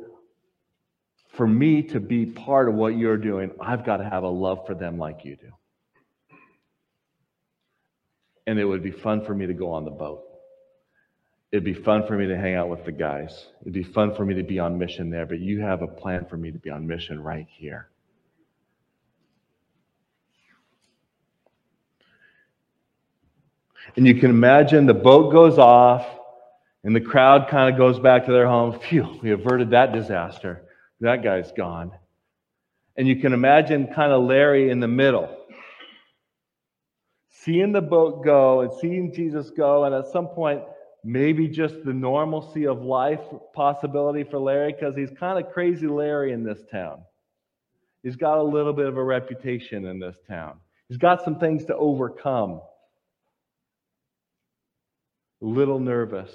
for 1.30 1.48
me 1.48 1.84
to 1.84 2.00
be 2.00 2.26
part 2.26 2.68
of 2.68 2.76
what 2.76 2.98
you're 2.98 3.18
doing, 3.18 3.52
I've 3.62 3.86
got 3.86 3.98
to 3.98 4.04
have 4.04 4.24
a 4.24 4.30
love 4.30 4.66
for 4.66 4.74
them 4.74 4.98
like 4.98 5.24
you 5.24 5.36
do 5.36 5.52
and 8.48 8.58
it 8.58 8.66
would 8.66 8.82
be 8.82 8.92
fun 8.92 9.24
for 9.26 9.36
me 9.36 9.46
to 9.46 9.54
go 9.54 9.70
on 9.72 9.84
the 9.84 9.92
boat. 9.92 10.24
It'd 11.52 11.66
be 11.66 11.74
fun 11.74 12.08
for 12.08 12.18
me 12.18 12.28
to 12.28 12.38
hang 12.38 12.56
out 12.56 12.70
with 12.70 12.86
the 12.86 12.92
guys. 12.92 13.48
It'd 13.62 13.74
be 13.74 13.84
fun 13.84 14.16
for 14.16 14.26
me 14.26 14.34
to 14.36 14.44
be 14.44 14.58
on 14.58 14.78
mission 14.78 15.10
there, 15.10 15.26
but 15.26 15.40
you 15.40 15.62
have 15.62 15.82
a 15.82 15.88
plan 15.88 16.26
for 16.30 16.38
me 16.38 16.52
to 16.52 16.58
be 16.58 16.70
on 16.70 16.88
mission 16.88 17.22
right 17.22 17.48
here. 17.50 17.90
And 23.96 24.06
you 24.08 24.16
can 24.16 24.30
imagine 24.30 24.86
the 24.86 24.94
boat 24.94 25.32
goes 25.32 25.58
off 25.58 26.06
and 26.84 26.96
the 26.96 27.02
crowd 27.02 27.50
kind 27.50 27.74
of 27.74 27.78
goes 27.78 28.00
back 28.00 28.26
to 28.26 28.32
their 28.32 28.48
home. 28.48 28.80
Phew, 28.80 29.20
we 29.22 29.32
averted 29.32 29.72
that 29.72 29.94
disaster. 29.94 30.64
That 31.00 31.24
guy's 31.24 31.52
gone. 31.52 31.92
And 32.98 33.08
you 33.08 33.18
can 33.18 33.34
imagine 33.34 33.88
kind 33.88 34.12
of 34.12 34.24
Larry 34.24 34.70
in 34.70 34.80
the 34.80 34.88
middle 34.88 35.38
seeing 37.48 37.72
the 37.72 37.82
boat 37.82 38.26
go 38.26 38.60
and 38.60 38.72
seeing 38.82 39.14
Jesus 39.14 39.50
go, 39.52 39.86
and 39.86 39.96
at 39.96 40.12
some 40.12 40.28
point, 40.28 40.62
maybe 41.04 41.48
just 41.48 41.86
the 41.86 41.94
normalcy 41.94 42.68
of 42.68 42.82
life 42.82 43.22
possibility 43.54 44.26
for 44.26 44.38
Larry, 44.38 44.74
because 44.74 44.98
he's 44.98 45.10
kind 45.18 45.44
of 45.44 45.54
crazy 45.54 45.88
Larry 45.88 46.34
in 46.34 46.44
this 46.44 46.60
town. 46.70 47.00
He's 48.04 48.18
got 48.18 48.38
a 48.38 48.44
little 48.44 48.74
bit 48.74 48.86
of 48.86 48.98
a 48.98 49.04
reputation 49.04 49.86
in 49.86 49.98
this 49.98 50.18
town. 50.28 50.60
He's 50.90 50.98
got 50.98 51.24
some 51.24 51.40
things 51.40 51.64
to 51.66 51.76
overcome. 51.76 52.60
A 55.42 55.46
little 55.46 55.80
nervous. 55.80 56.32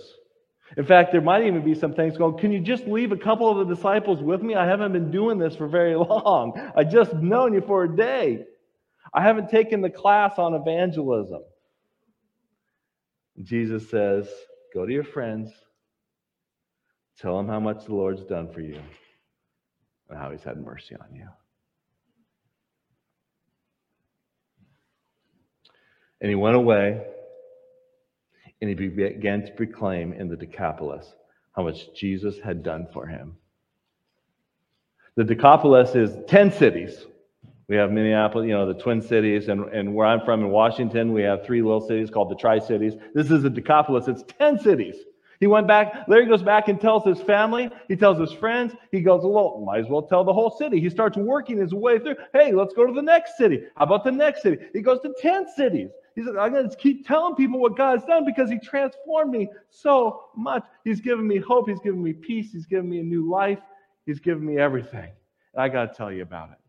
In 0.78 0.86
fact, 0.86 1.12
there 1.12 1.20
might 1.20 1.44
even 1.44 1.62
be 1.62 1.74
some 1.74 1.92
things 1.92 2.16
going, 2.16 2.38
can 2.38 2.52
you 2.52 2.60
just 2.60 2.86
leave 2.86 3.12
a 3.12 3.18
couple 3.18 3.50
of 3.50 3.68
the 3.68 3.74
disciples 3.74 4.22
with 4.22 4.40
me? 4.40 4.54
I 4.54 4.66
haven't 4.66 4.92
been 4.92 5.10
doing 5.10 5.38
this 5.38 5.54
for 5.56 5.68
very 5.68 5.94
long. 5.96 6.72
I 6.74 6.84
just 6.84 7.12
known 7.12 7.52
you 7.52 7.60
for 7.60 7.84
a 7.84 7.96
day. 7.96 8.46
I 9.14 9.22
haven't 9.22 9.50
taken 9.50 9.80
the 9.80 9.90
class 9.90 10.38
on 10.38 10.54
evangelism. 10.54 11.42
Jesus 13.42 13.88
says, 13.90 14.28
Go 14.74 14.86
to 14.86 14.92
your 14.92 15.04
friends, 15.04 15.50
tell 17.18 17.36
them 17.36 17.48
how 17.48 17.60
much 17.60 17.84
the 17.84 17.94
Lord's 17.94 18.24
done 18.24 18.50
for 18.50 18.60
you 18.60 18.80
and 20.08 20.18
how 20.18 20.30
he's 20.30 20.42
had 20.42 20.56
mercy 20.58 20.94
on 20.96 21.14
you. 21.14 21.28
And 26.20 26.30
he 26.30 26.34
went 26.36 26.56
away 26.56 27.04
and 28.60 28.68
he 28.68 28.74
began 28.74 29.44
to 29.44 29.52
proclaim 29.52 30.12
in 30.12 30.28
the 30.28 30.36
Decapolis 30.36 31.12
how 31.54 31.64
much 31.64 31.92
Jesus 31.94 32.38
had 32.38 32.62
done 32.62 32.86
for 32.92 33.06
him. 33.06 33.36
The 35.16 35.24
Decapolis 35.24 35.94
is 35.94 36.16
10 36.28 36.52
cities. 36.52 37.04
We 37.68 37.76
have 37.76 37.90
Minneapolis, 37.90 38.46
you 38.46 38.52
know, 38.52 38.66
the 38.66 38.78
Twin 38.78 39.00
Cities, 39.00 39.48
and, 39.48 39.64
and 39.72 39.94
where 39.94 40.06
I'm 40.06 40.20
from 40.24 40.40
in 40.40 40.50
Washington, 40.50 41.12
we 41.12 41.22
have 41.22 41.44
three 41.44 41.62
little 41.62 41.80
cities 41.80 42.10
called 42.10 42.30
the 42.30 42.36
Tri 42.36 42.58
Cities. 42.58 42.94
This 43.14 43.30
is 43.30 43.44
a 43.44 43.50
Decapolis, 43.50 44.08
it's 44.08 44.24
10 44.38 44.58
cities. 44.58 44.96
He 45.42 45.48
went 45.48 45.66
back, 45.66 46.04
Larry 46.06 46.26
goes 46.26 46.42
back 46.42 46.68
and 46.68 46.80
tells 46.80 47.04
his 47.04 47.20
family, 47.20 47.68
he 47.88 47.96
tells 47.96 48.16
his 48.16 48.30
friends, 48.30 48.74
he 48.92 49.00
goes, 49.00 49.22
well, 49.24 49.60
might 49.66 49.80
as 49.80 49.88
well 49.88 50.02
tell 50.02 50.22
the 50.22 50.32
whole 50.32 50.50
city. 50.50 50.78
He 50.80 50.88
starts 50.88 51.16
working 51.16 51.58
his 51.58 51.74
way 51.74 51.98
through. 51.98 52.14
Hey, 52.32 52.52
let's 52.52 52.72
go 52.74 52.86
to 52.86 52.92
the 52.92 53.02
next 53.02 53.36
city. 53.36 53.64
How 53.76 53.86
about 53.86 54.04
the 54.04 54.12
next 54.12 54.42
city? 54.42 54.58
He 54.72 54.82
goes 54.82 55.00
to 55.00 55.12
10 55.20 55.48
cities. 55.48 55.90
He 56.14 56.22
says, 56.22 56.34
I'm 56.38 56.52
going 56.52 56.70
to 56.70 56.76
keep 56.76 57.08
telling 57.08 57.34
people 57.34 57.58
what 57.58 57.76
God's 57.76 58.04
done 58.04 58.24
because 58.24 58.50
He 58.50 58.58
transformed 58.60 59.32
me 59.32 59.48
so 59.68 60.26
much. 60.36 60.62
He's 60.84 61.00
given 61.00 61.26
me 61.26 61.38
hope. 61.38 61.68
He's 61.68 61.80
given 61.80 62.02
me 62.02 62.12
peace. 62.12 62.52
He's 62.52 62.66
given 62.66 62.88
me 62.88 63.00
a 63.00 63.02
new 63.02 63.28
life. 63.28 63.58
He's 64.06 64.20
given 64.20 64.46
me 64.46 64.58
everything. 64.58 65.10
And 65.54 65.62
I 65.64 65.68
got 65.68 65.92
to 65.92 65.94
tell 65.96 66.12
you 66.12 66.22
about 66.22 66.52
it. 66.52 66.61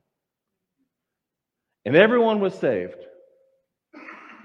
And 1.86 1.96
everyone 1.96 2.40
was 2.40 2.54
saved. 2.54 2.96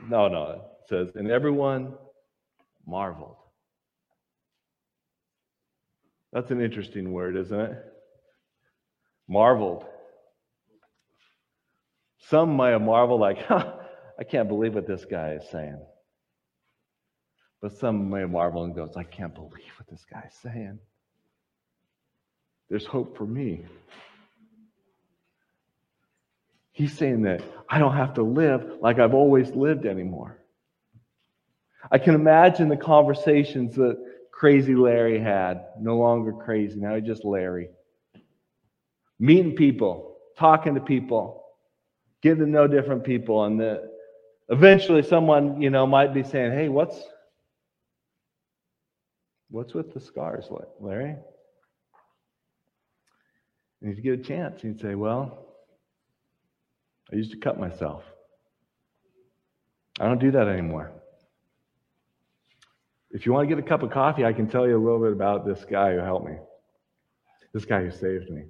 No, 0.08 0.28
no, 0.28 0.50
it 0.50 0.88
says, 0.88 1.08
and 1.14 1.30
everyone 1.30 1.94
marveled. 2.86 3.36
That's 6.32 6.50
an 6.50 6.60
interesting 6.60 7.12
word, 7.12 7.36
isn't 7.36 7.60
it? 7.60 7.84
Marveled. 9.28 9.84
Some 12.28 12.56
might 12.56 12.70
have 12.70 12.82
marveled, 12.82 13.20
like, 13.20 13.42
huh, 13.48 13.72
I 14.18 14.24
can't 14.24 14.48
believe 14.48 14.74
what 14.74 14.86
this 14.86 15.04
guy 15.04 15.32
is 15.32 15.48
saying. 15.50 15.80
But 17.60 17.76
some 17.78 18.10
may 18.10 18.24
marvel 18.24 18.64
and 18.64 18.74
goes, 18.74 18.96
I 18.96 19.04
can't 19.04 19.34
believe 19.34 19.72
what 19.78 19.88
this 19.88 20.04
guy's 20.10 20.34
saying. 20.42 20.78
There's 22.68 22.86
hope 22.86 23.16
for 23.16 23.26
me. 23.26 23.64
He's 26.78 26.96
saying 26.96 27.22
that 27.22 27.42
I 27.68 27.80
don't 27.80 27.96
have 27.96 28.14
to 28.14 28.22
live 28.22 28.78
like 28.80 29.00
I've 29.00 29.12
always 29.12 29.50
lived 29.50 29.84
anymore. 29.84 30.38
I 31.90 31.98
can 31.98 32.14
imagine 32.14 32.68
the 32.68 32.76
conversations 32.76 33.74
that 33.74 33.96
crazy 34.30 34.76
Larry 34.76 35.18
had. 35.18 35.64
No 35.80 35.96
longer 35.98 36.32
crazy, 36.32 36.78
now 36.78 36.94
he's 36.94 37.04
just 37.04 37.24
Larry. 37.24 37.70
Meeting 39.18 39.56
people, 39.56 40.18
talking 40.38 40.76
to 40.76 40.80
people, 40.80 41.46
getting 42.22 42.44
to 42.44 42.48
know 42.48 42.68
different 42.68 43.02
people, 43.02 43.44
and 43.44 43.58
the, 43.58 43.90
eventually 44.48 45.02
someone, 45.02 45.60
you 45.60 45.70
know, 45.70 45.84
might 45.84 46.14
be 46.14 46.22
saying, 46.22 46.52
"Hey, 46.52 46.68
what's 46.68 47.02
what's 49.50 49.74
with 49.74 49.92
the 49.92 49.98
scars, 49.98 50.48
Larry?" 50.78 51.16
And 53.82 53.92
he'd 53.92 54.00
get 54.00 54.20
a 54.20 54.22
chance. 54.22 54.62
He'd 54.62 54.78
say, 54.78 54.94
"Well, 54.94 55.47
I 57.12 57.16
used 57.16 57.30
to 57.32 57.38
cut 57.38 57.58
myself. 57.58 58.04
I 60.00 60.06
don't 60.06 60.20
do 60.20 60.30
that 60.32 60.48
anymore." 60.48 60.92
If 63.10 63.24
you 63.24 63.32
want 63.32 63.48
to 63.48 63.54
get 63.54 63.64
a 63.64 63.66
cup 63.66 63.82
of 63.82 63.90
coffee, 63.90 64.24
I 64.24 64.34
can 64.34 64.48
tell 64.48 64.68
you 64.68 64.76
a 64.76 64.84
little 64.84 65.00
bit 65.00 65.12
about 65.12 65.46
this 65.46 65.64
guy 65.64 65.94
who 65.94 66.00
helped 66.00 66.26
me, 66.26 66.36
this 67.52 67.64
guy 67.64 67.82
who 67.82 67.90
saved 67.90 68.28
me. 68.30 68.44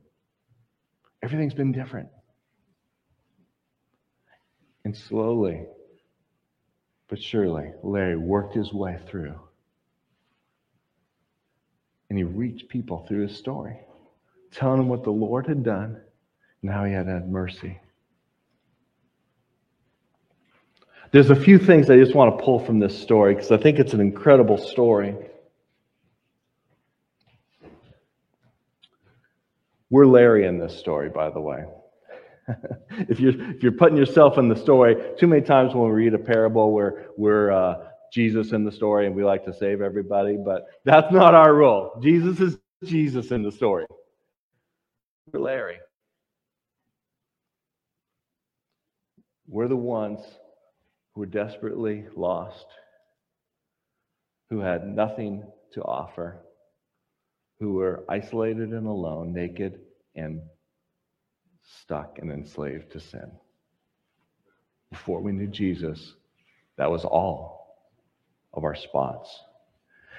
Everything's 1.23 1.55
been 1.55 1.73
different. 1.73 2.09
And 4.85 4.97
slowly, 4.97 5.67
but 7.09 7.23
surely, 7.23 7.73
Larry 7.83 8.17
worked 8.17 8.55
his 8.55 8.73
way 8.73 8.99
through. 9.07 9.39
And 12.11 12.19
he 12.19 12.25
reached 12.25 12.69
people 12.69 13.07
through 13.07 13.23
his 13.23 13.37
story, 13.37 13.79
telling 14.51 14.79
them 14.79 14.89
what 14.89 15.05
the 15.05 15.11
Lord 15.13 15.47
had 15.47 15.63
done 15.63 16.03
and 16.63 16.71
how 16.71 16.85
he 16.85 16.93
had 16.93 17.07
had 17.07 17.29
mercy. 17.29 17.81
There's 21.11 21.31
a 21.31 21.37
few 21.37 21.59
things 21.59 21.89
I 21.89 21.97
just 21.97 22.15
want 22.15 22.37
to 22.37 22.45
pull 22.45 22.59
from 22.59 22.79
this 22.79 22.99
story 23.01 23.35
because 23.35 23.51
I 23.51 23.57
think 23.57 23.79
it's 23.79 23.95
an 23.95 24.01
incredible 24.01 24.59
story. 24.59 25.17
We're 29.89 30.07
Larry 30.07 30.47
in 30.47 30.59
this 30.59 30.79
story, 30.79 31.09
by 31.09 31.31
the 31.31 31.41
way. 31.41 31.65
if 33.09 33.21
you're 33.21 33.41
if 33.55 33.63
you're 33.63 33.73
putting 33.73 33.97
yourself 33.97 34.37
in 34.37 34.49
the 34.49 34.57
story, 34.57 34.97
too 35.19 35.27
many 35.27 35.41
times 35.41 35.75
when 35.75 35.85
we 35.89 35.95
read 35.95 36.13
a 36.13 36.19
parable 36.19 36.73
where 36.73 37.07
we're 37.17 37.53
uh, 37.53 37.87
Jesus 38.13 38.53
in 38.53 38.65
the 38.65 38.73
story 38.73 39.07
and 39.07 39.15
we 39.15 39.25
like 39.25 39.47
to 39.47 39.55
save 39.55 39.81
everybody, 39.81 40.37
but 40.37 40.67
that's 40.85 41.11
not 41.11 41.35
our 41.35 41.55
role. 41.55 41.99
Jesus 42.03 42.39
is 42.39 42.59
Jesus 42.85 43.31
in 43.31 43.43
the 43.43 43.53
story. 43.53 43.87
We're 45.33 45.41
Larry. 45.41 45.79
We're 49.47 49.69
the 49.69 49.77
ones 49.77 50.21
were 51.19 51.27
desperately 51.27 52.05
lost, 52.15 52.65
who 54.51 54.61
had 54.61 54.87
nothing 54.87 55.43
to 55.73 55.83
offer, 55.83 56.39
who 57.59 57.73
were 57.73 58.05
isolated 58.09 58.71
and 58.71 58.87
alone, 58.87 59.33
naked 59.33 59.81
and 60.15 60.41
stuck 61.83 62.21
and 62.21 62.31
enslaved 62.31 62.93
to 62.93 63.01
sin. 63.01 63.33
Before 64.93 65.21
we 65.21 65.33
knew 65.33 65.49
Jesus, 65.49 66.15
that 66.77 66.91
was 66.91 67.05
all 67.05 67.77
of 68.55 68.63
our 68.63 68.77
spots. 68.77 69.29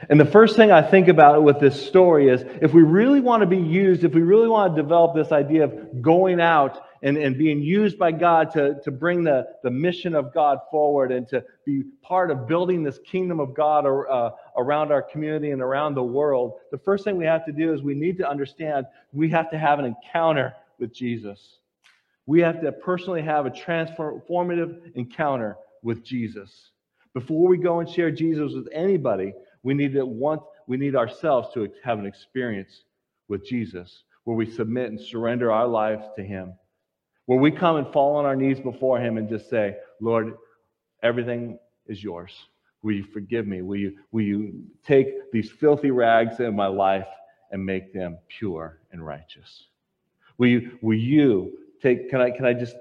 And 0.09 0.19
the 0.19 0.25
first 0.25 0.57
thing 0.57 0.69
I 0.69 0.81
think 0.81 1.07
about 1.07 1.43
with 1.43 1.61
this 1.61 1.87
story 1.87 2.27
is 2.27 2.43
if 2.61 2.73
we 2.73 2.83
really 2.83 3.21
want 3.21 3.41
to 3.41 3.47
be 3.47 3.57
used, 3.57 4.03
if 4.03 4.13
we 4.13 4.21
really 4.21 4.49
want 4.49 4.75
to 4.75 4.81
develop 4.81 5.15
this 5.15 5.31
idea 5.31 5.63
of 5.63 6.01
going 6.01 6.41
out 6.41 6.81
and, 7.01 7.17
and 7.17 7.37
being 7.37 7.61
used 7.61 7.97
by 7.97 8.11
God 8.11 8.51
to, 8.51 8.79
to 8.83 8.91
bring 8.91 9.23
the, 9.23 9.47
the 9.63 9.71
mission 9.71 10.15
of 10.15 10.33
God 10.33 10.59
forward 10.69 11.11
and 11.11 11.27
to 11.29 11.43
be 11.65 11.83
part 12.01 12.31
of 12.31 12.47
building 12.47 12.83
this 12.83 12.99
kingdom 12.99 13.39
of 13.39 13.53
God 13.53 13.85
uh, 13.85 14.31
around 14.57 14.91
our 14.91 15.01
community 15.01 15.51
and 15.51 15.61
around 15.61 15.95
the 15.95 16.03
world, 16.03 16.59
the 16.71 16.77
first 16.77 17.03
thing 17.03 17.17
we 17.17 17.25
have 17.25 17.45
to 17.45 17.51
do 17.51 17.73
is 17.73 17.81
we 17.81 17.95
need 17.95 18.17
to 18.17 18.29
understand 18.29 18.85
we 19.13 19.29
have 19.29 19.49
to 19.51 19.57
have 19.57 19.79
an 19.79 19.85
encounter 19.85 20.53
with 20.77 20.93
Jesus. 20.93 21.59
We 22.25 22.41
have 22.41 22.61
to 22.61 22.71
personally 22.71 23.21
have 23.21 23.45
a 23.45 23.49
transformative 23.49 24.95
encounter 24.95 25.57
with 25.81 26.03
Jesus. 26.03 26.71
Before 27.13 27.47
we 27.47 27.57
go 27.57 27.79
and 27.79 27.89
share 27.89 28.11
Jesus 28.11 28.53
with 28.53 28.67
anybody, 28.71 29.33
we 29.63 29.73
need 29.73 29.93
to 29.93 30.05
want 30.05 30.41
we 30.67 30.77
need 30.77 30.95
ourselves 30.95 31.47
to 31.55 31.67
have 31.83 31.97
an 31.97 32.05
experience 32.05 32.83
with 33.27 33.43
Jesus 33.43 34.03
where 34.25 34.37
we 34.37 34.45
submit 34.45 34.91
and 34.91 35.01
surrender 35.01 35.51
our 35.51 35.67
lives 35.67 36.05
to 36.15 36.23
him 36.23 36.53
where 37.29 37.37
we 37.37 37.51
come 37.51 37.75
and 37.75 37.85
fall 37.93 38.15
on 38.15 38.25
our 38.25 38.35
knees 38.35 38.59
before 38.59 38.99
Him 38.99 39.17
and 39.17 39.29
just 39.29 39.51
say, 39.51 39.75
Lord, 40.01 40.33
everything 41.03 41.59
is 41.85 42.03
yours. 42.03 42.33
Will 42.81 42.93
you 42.93 43.03
forgive 43.03 43.45
me? 43.45 43.61
Will 43.61 43.77
you, 43.77 43.97
will 44.11 44.23
you 44.23 44.63
take 44.83 45.31
these 45.31 45.51
filthy 45.51 45.91
rags 45.91 46.39
in 46.39 46.55
my 46.55 46.65
life 46.65 47.05
and 47.51 47.63
make 47.63 47.93
them 47.93 48.17
pure 48.29 48.79
and 48.91 49.05
righteous? 49.05 49.65
Will 50.39 50.47
you, 50.47 50.79
will 50.81 50.97
you 50.97 51.51
take, 51.83 52.09
can 52.09 52.19
I, 52.19 52.31
can 52.31 52.45
I 52.45 52.53
just 52.53 52.75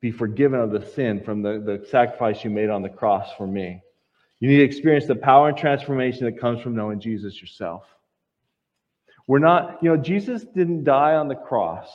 be 0.00 0.10
forgiven 0.10 0.58
of 0.58 0.72
the 0.72 0.84
sin 0.84 1.22
from 1.22 1.40
the, 1.40 1.60
the 1.60 1.86
sacrifice 1.90 2.42
you 2.42 2.50
made 2.50 2.70
on 2.70 2.82
the 2.82 2.88
cross 2.88 3.28
for 3.38 3.46
me? 3.46 3.84
You 4.40 4.48
need 4.48 4.56
to 4.56 4.64
experience 4.64 5.06
the 5.06 5.14
power 5.14 5.48
and 5.48 5.56
transformation 5.56 6.24
that 6.24 6.40
comes 6.40 6.60
from 6.60 6.74
knowing 6.74 6.98
Jesus 6.98 7.40
yourself. 7.40 7.84
We're 9.28 9.38
not, 9.38 9.80
you 9.80 9.90
know, 9.90 9.96
Jesus 9.96 10.42
didn't 10.42 10.82
die 10.82 11.14
on 11.14 11.28
the 11.28 11.36
cross 11.36 11.88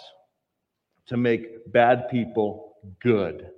to 1.07 1.17
make 1.17 1.71
bad 1.71 2.09
people 2.09 2.75
good. 3.01 3.49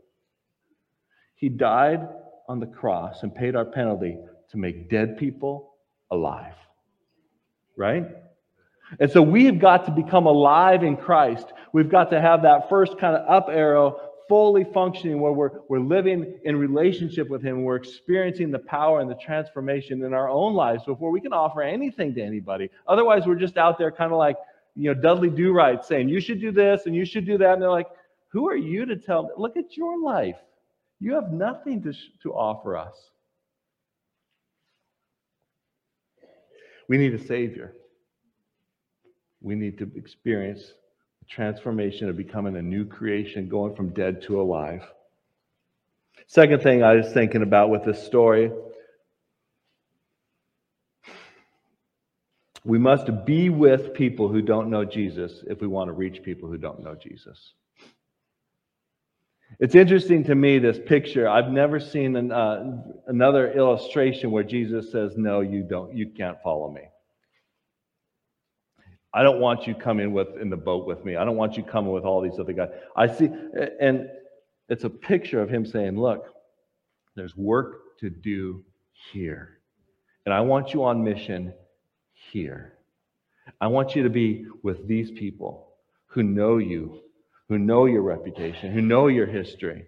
He 1.36 1.49
died 1.49 2.07
on 2.47 2.60
the 2.60 2.65
cross 2.65 3.23
and 3.23 3.33
paid 3.33 3.55
our 3.55 3.65
penalty 3.65 4.17
to 4.51 4.57
make 4.57 4.89
dead 4.89 5.17
people 5.17 5.75
alive. 6.12 6.55
Right? 7.75 8.05
And 8.99 9.12
so 9.12 9.21
we've 9.21 9.60
got 9.60 9.86
to 9.86 9.91
become 9.91 10.25
alive 10.25 10.83
in 10.83 10.95
Christ. 10.95 11.45
We've 11.73 11.89
got 11.89 12.10
to 12.12 12.21
have 12.21 12.43
that 12.43 12.69
first 12.69 12.97
kind 12.97 13.15
of 13.15 13.29
up 13.29 13.49
arrow 13.49 13.99
fully 14.27 14.65
functioning 14.73 15.21
where 15.21 15.31
we're, 15.31 15.51
we're 15.69 15.79
living 15.79 16.39
in 16.43 16.57
relationship 16.57 17.29
with 17.29 17.41
Him. 17.41 17.63
We're 17.63 17.77
experiencing 17.77 18.51
the 18.51 18.60
power 18.60 18.99
and 18.99 19.10
the 19.10 19.15
transformation 19.15 20.03
in 20.03 20.13
our 20.13 20.29
own 20.29 20.53
lives 20.53 20.83
before 20.86 21.12
we 21.12 21.21
can 21.21 21.33
offer 21.33 21.62
anything 21.62 22.13
to 22.15 22.21
anybody. 22.21 22.69
Otherwise, 22.88 23.25
we're 23.25 23.36
just 23.36 23.57
out 23.57 23.77
there 23.77 23.91
kind 23.91 24.12
of 24.12 24.17
like, 24.17 24.38
you 24.78 24.94
know, 24.94 25.02
Dudley 25.02 25.32
Do 25.32 25.52
Right 25.52 25.84
saying, 25.84 26.08
you 26.08 26.22
should 26.22 26.40
do 26.40 26.52
this 26.52 26.86
and 26.86 26.96
you 26.96 27.04
should 27.04 27.26
do 27.26 27.38
that. 27.40 27.54
And 27.54 27.62
they're 27.62 27.70
like, 27.70 27.88
who 28.30 28.48
are 28.48 28.56
you 28.56 28.86
to 28.86 28.96
tell 28.96 29.24
me? 29.24 29.30
Look 29.36 29.58
at 29.58 29.76
your 29.76 30.00
life. 30.00 30.38
You 31.00 31.16
have 31.16 31.32
nothing 31.32 31.82
to, 31.84 31.94
to 32.24 32.34
offer 32.34 32.78
us. 32.78 32.96
We 36.88 36.98
need 36.98 37.13
a 37.16 37.20
Savior. 37.20 37.74
We 39.42 39.56
need 39.56 39.80
to 39.80 39.92
experience 39.96 40.62
the 40.62 41.26
transformation 41.28 42.08
of 42.08 42.16
becoming 42.16 42.56
a 42.56 42.62
new 42.62 42.86
creation, 42.86 43.50
going 43.50 43.76
from 43.76 43.90
dead 43.90 44.22
to 44.24 44.40
alive. 44.40 44.84
Second 46.28 46.62
thing 46.62 46.84
I 46.84 46.96
was 46.96 47.12
thinking 47.13 47.42
about 47.42 47.70
with 47.70 47.84
this 47.84 48.04
story 48.04 48.52
we 52.67 52.77
must 52.77 53.10
be 53.25 53.49
with 53.49 53.93
people 53.93 54.27
who 54.27 54.41
don't 54.41 54.69
know 54.69 54.84
Jesus 54.84 55.41
if 55.47 55.62
we 55.62 55.67
want 55.67 55.88
to 55.88 55.93
reach 55.93 56.21
people 56.21 56.49
who 56.49 56.58
don't 56.58 56.84
know 56.84 56.95
Jesus. 56.95 57.53
It's 59.58 59.73
interesting 59.73 60.25
to 60.25 60.36
me, 60.36 60.60
this 60.60 60.77
picture. 60.86 61.30
I've 61.30 61.49
never 61.49 61.80
seen 61.80 62.17
an, 62.17 62.34
uh, 62.34 62.84
another 63.08 63.53
illustration 63.53 64.32
where 64.32 64.43
Jesus 64.43 64.91
says, 64.91 65.13
No, 65.15 65.39
you 65.39 65.63
don't, 65.63 65.95
you 65.95 66.10
can't 66.10 66.38
follow 66.43 66.69
me. 66.69 66.82
I 69.13 69.23
don't 69.23 69.39
want 69.39 69.65
you 69.65 69.73
coming 69.73 70.12
with 70.12 70.27
in 70.41 70.49
the 70.49 70.58
boat 70.58 70.86
with 70.86 71.06
me. 71.06 71.15
I 71.15 71.23
don't 71.23 71.38
want 71.38 71.56
you 71.56 71.63
coming 71.63 71.93
with 71.93 72.03
all 72.03 72.21
these 72.21 72.38
other 72.38 72.51
guys. 72.51 72.69
I 72.97 73.08
see, 73.08 73.30
and 73.80 74.10
it's 74.67 74.84
a 74.84 74.89
picture 74.89 75.41
of 75.41 75.49
him 75.49 75.65
saying, 75.65 75.97
Look, 75.97 76.25
there's 77.15 77.36
work 77.38 77.97
to 78.01 78.10
do 78.10 78.65
here. 79.13 79.60
And 80.25 80.34
I 80.34 80.41
want 80.41 80.73
you 80.73 80.84
on 80.84 81.01
mission 81.01 81.53
here. 82.32 82.74
I 83.60 83.68
want 83.68 83.96
you 83.96 84.04
to 84.04 84.10
be 84.10 84.46
with 84.63 84.88
these 84.88 85.12
people 85.12 85.70
who 86.08 86.24
know 86.24 86.58
you 86.58 87.02
who 87.50 87.58
know 87.58 87.86
your 87.86 88.02
reputation, 88.02 88.72
who 88.72 88.82
know 88.82 89.08
your 89.08 89.26
history. 89.26 89.86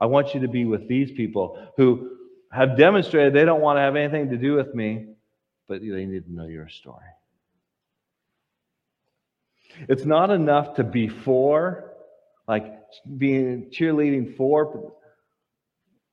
I 0.00 0.06
want 0.06 0.34
you 0.34 0.40
to 0.40 0.48
be 0.48 0.64
with 0.64 0.88
these 0.88 1.10
people 1.10 1.68
who 1.76 2.10
have 2.52 2.76
demonstrated 2.76 3.34
they 3.34 3.44
don't 3.44 3.60
want 3.60 3.78
to 3.78 3.80
have 3.80 3.96
anything 3.96 4.30
to 4.30 4.36
do 4.36 4.54
with 4.54 4.74
me, 4.74 5.06
but 5.66 5.80
they 5.80 6.04
need 6.04 6.26
to 6.26 6.32
know 6.32 6.46
your 6.46 6.68
story. 6.68 7.04
It's 9.88 10.04
not 10.04 10.30
enough 10.30 10.76
to 10.76 10.84
be 10.84 11.08
for, 11.08 11.92
like 12.46 12.74
being 13.16 13.70
cheerleading 13.70 14.36
for 14.36 14.92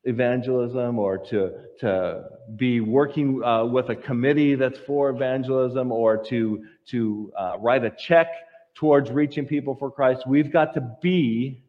evangelism 0.06 1.00
or 1.00 1.18
to, 1.18 1.52
to 1.80 2.24
be 2.56 2.80
working 2.80 3.44
uh, 3.44 3.66
with 3.66 3.90
a 3.90 3.96
committee 3.96 4.56
that's 4.56 4.80
for 4.80 5.10
evangelism 5.10 5.92
or 5.92 6.18
to, 6.26 6.64
to 6.88 7.32
uh, 7.38 7.58
write 7.60 7.84
a 7.84 7.90
check 7.90 8.28
towards 8.76 9.10
reaching 9.10 9.46
people 9.46 9.76
for 9.76 9.92
Christ. 9.92 10.28
We've 10.28 10.52
got 10.52 10.74
to 10.76 10.82
be 11.02 11.64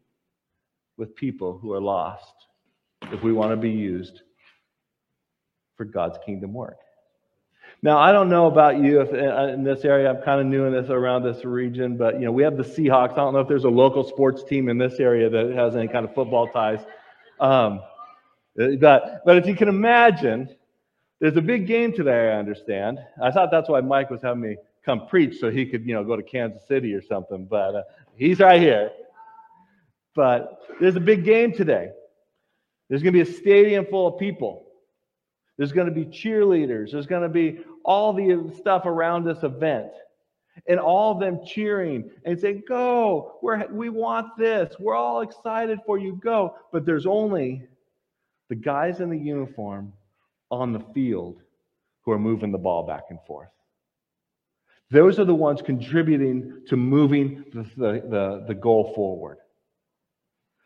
with 0.97 1.15
people 1.15 1.57
who 1.57 1.73
are 1.73 1.81
lost 1.81 2.33
if 3.11 3.23
we 3.23 3.33
want 3.33 3.51
to 3.51 3.57
be 3.57 3.69
used 3.69 4.21
for 5.75 5.85
God's 5.85 6.17
kingdom 6.25 6.53
work. 6.53 6.77
Now, 7.83 7.99
I 7.99 8.11
don't 8.11 8.29
know 8.29 8.47
about 8.47 8.79
you 8.79 9.01
if 9.01 9.13
uh, 9.13 9.53
in 9.53 9.63
this 9.63 9.85
area, 9.85 10.09
I'm 10.09 10.23
kind 10.23 10.41
of 10.41 10.47
new 10.47 10.65
in 10.65 10.73
this 10.73 10.89
around 10.89 11.23
this 11.23 11.45
region, 11.45 11.95
but 11.95 12.15
you 12.15 12.25
know, 12.25 12.31
we 12.31 12.41
have 12.41 12.57
the 12.57 12.63
Seahawks. 12.63 13.11
I 13.11 13.17
don't 13.17 13.33
know 13.33 13.39
if 13.39 13.47
there's 13.47 13.65
a 13.65 13.69
local 13.69 14.03
sports 14.03 14.43
team 14.43 14.67
in 14.67 14.79
this 14.79 14.99
area 14.99 15.29
that 15.29 15.53
has 15.55 15.75
any 15.75 15.87
kind 15.87 16.03
of 16.03 16.15
football 16.15 16.47
ties. 16.47 16.79
Um, 17.39 17.81
but, 18.57 19.21
but 19.25 19.37
if 19.37 19.45
you 19.45 19.55
can 19.55 19.67
imagine, 19.67 20.49
there's 21.19 21.35
a 21.35 21.41
big 21.41 21.67
game 21.67 21.93
today, 21.93 22.31
I 22.31 22.39
understand. 22.39 22.99
I 23.21 23.31
thought 23.31 23.51
that's 23.51 23.69
why 23.69 23.81
Mike 23.81 24.09
was 24.09 24.21
having 24.21 24.41
me 24.41 24.57
come 24.85 25.07
preach 25.07 25.39
so 25.39 25.51
he 25.51 25.65
could, 25.65 25.85
you 25.85 25.93
know, 25.93 26.03
go 26.03 26.15
to 26.15 26.23
Kansas 26.23 26.65
City 26.67 26.93
or 26.93 27.01
something. 27.01 27.45
But 27.45 27.75
uh, 27.75 27.83
he's 28.15 28.39
right 28.39 28.61
here. 28.61 28.91
But 30.15 30.61
there's 30.79 30.95
a 30.95 31.01
big 31.01 31.23
game 31.23 31.53
today. 31.53 31.91
There's 32.89 33.03
going 33.03 33.13
to 33.13 33.23
be 33.23 33.29
a 33.29 33.33
stadium 33.33 33.85
full 33.85 34.07
of 34.07 34.19
people. 34.19 34.65
There's 35.57 35.71
going 35.71 35.87
to 35.87 35.93
be 35.93 36.05
cheerleaders. 36.05 36.91
There's 36.91 37.07
going 37.07 37.23
to 37.23 37.29
be 37.29 37.59
all 37.83 38.13
the 38.13 38.53
stuff 38.57 38.85
around 38.85 39.25
this 39.25 39.43
event. 39.43 39.91
And 40.67 40.79
all 40.79 41.11
of 41.11 41.19
them 41.19 41.39
cheering 41.45 42.09
and 42.25 42.39
saying, 42.39 42.63
Go, 42.67 43.37
we're, 43.41 43.67
we 43.67 43.89
want 43.89 44.37
this. 44.37 44.73
We're 44.79 44.95
all 44.95 45.21
excited 45.21 45.79
for 45.85 45.97
you. 45.97 46.19
Go. 46.23 46.55
But 46.71 46.85
there's 46.85 47.05
only 47.05 47.67
the 48.49 48.55
guys 48.55 48.99
in 48.99 49.09
the 49.09 49.17
uniform 49.17 49.93
on 50.49 50.73
the 50.73 50.79
field 50.93 51.41
who 52.01 52.11
are 52.11 52.19
moving 52.19 52.51
the 52.51 52.57
ball 52.57 52.85
back 52.85 53.05
and 53.09 53.19
forth. 53.27 53.49
Those 54.89 55.19
are 55.19 55.25
the 55.25 55.35
ones 55.35 55.61
contributing 55.61 56.61
to 56.69 56.77
moving 56.77 57.43
the, 57.53 57.63
the, 57.75 58.45
the, 58.47 58.53
goal 58.53 58.93
forward. 58.95 59.37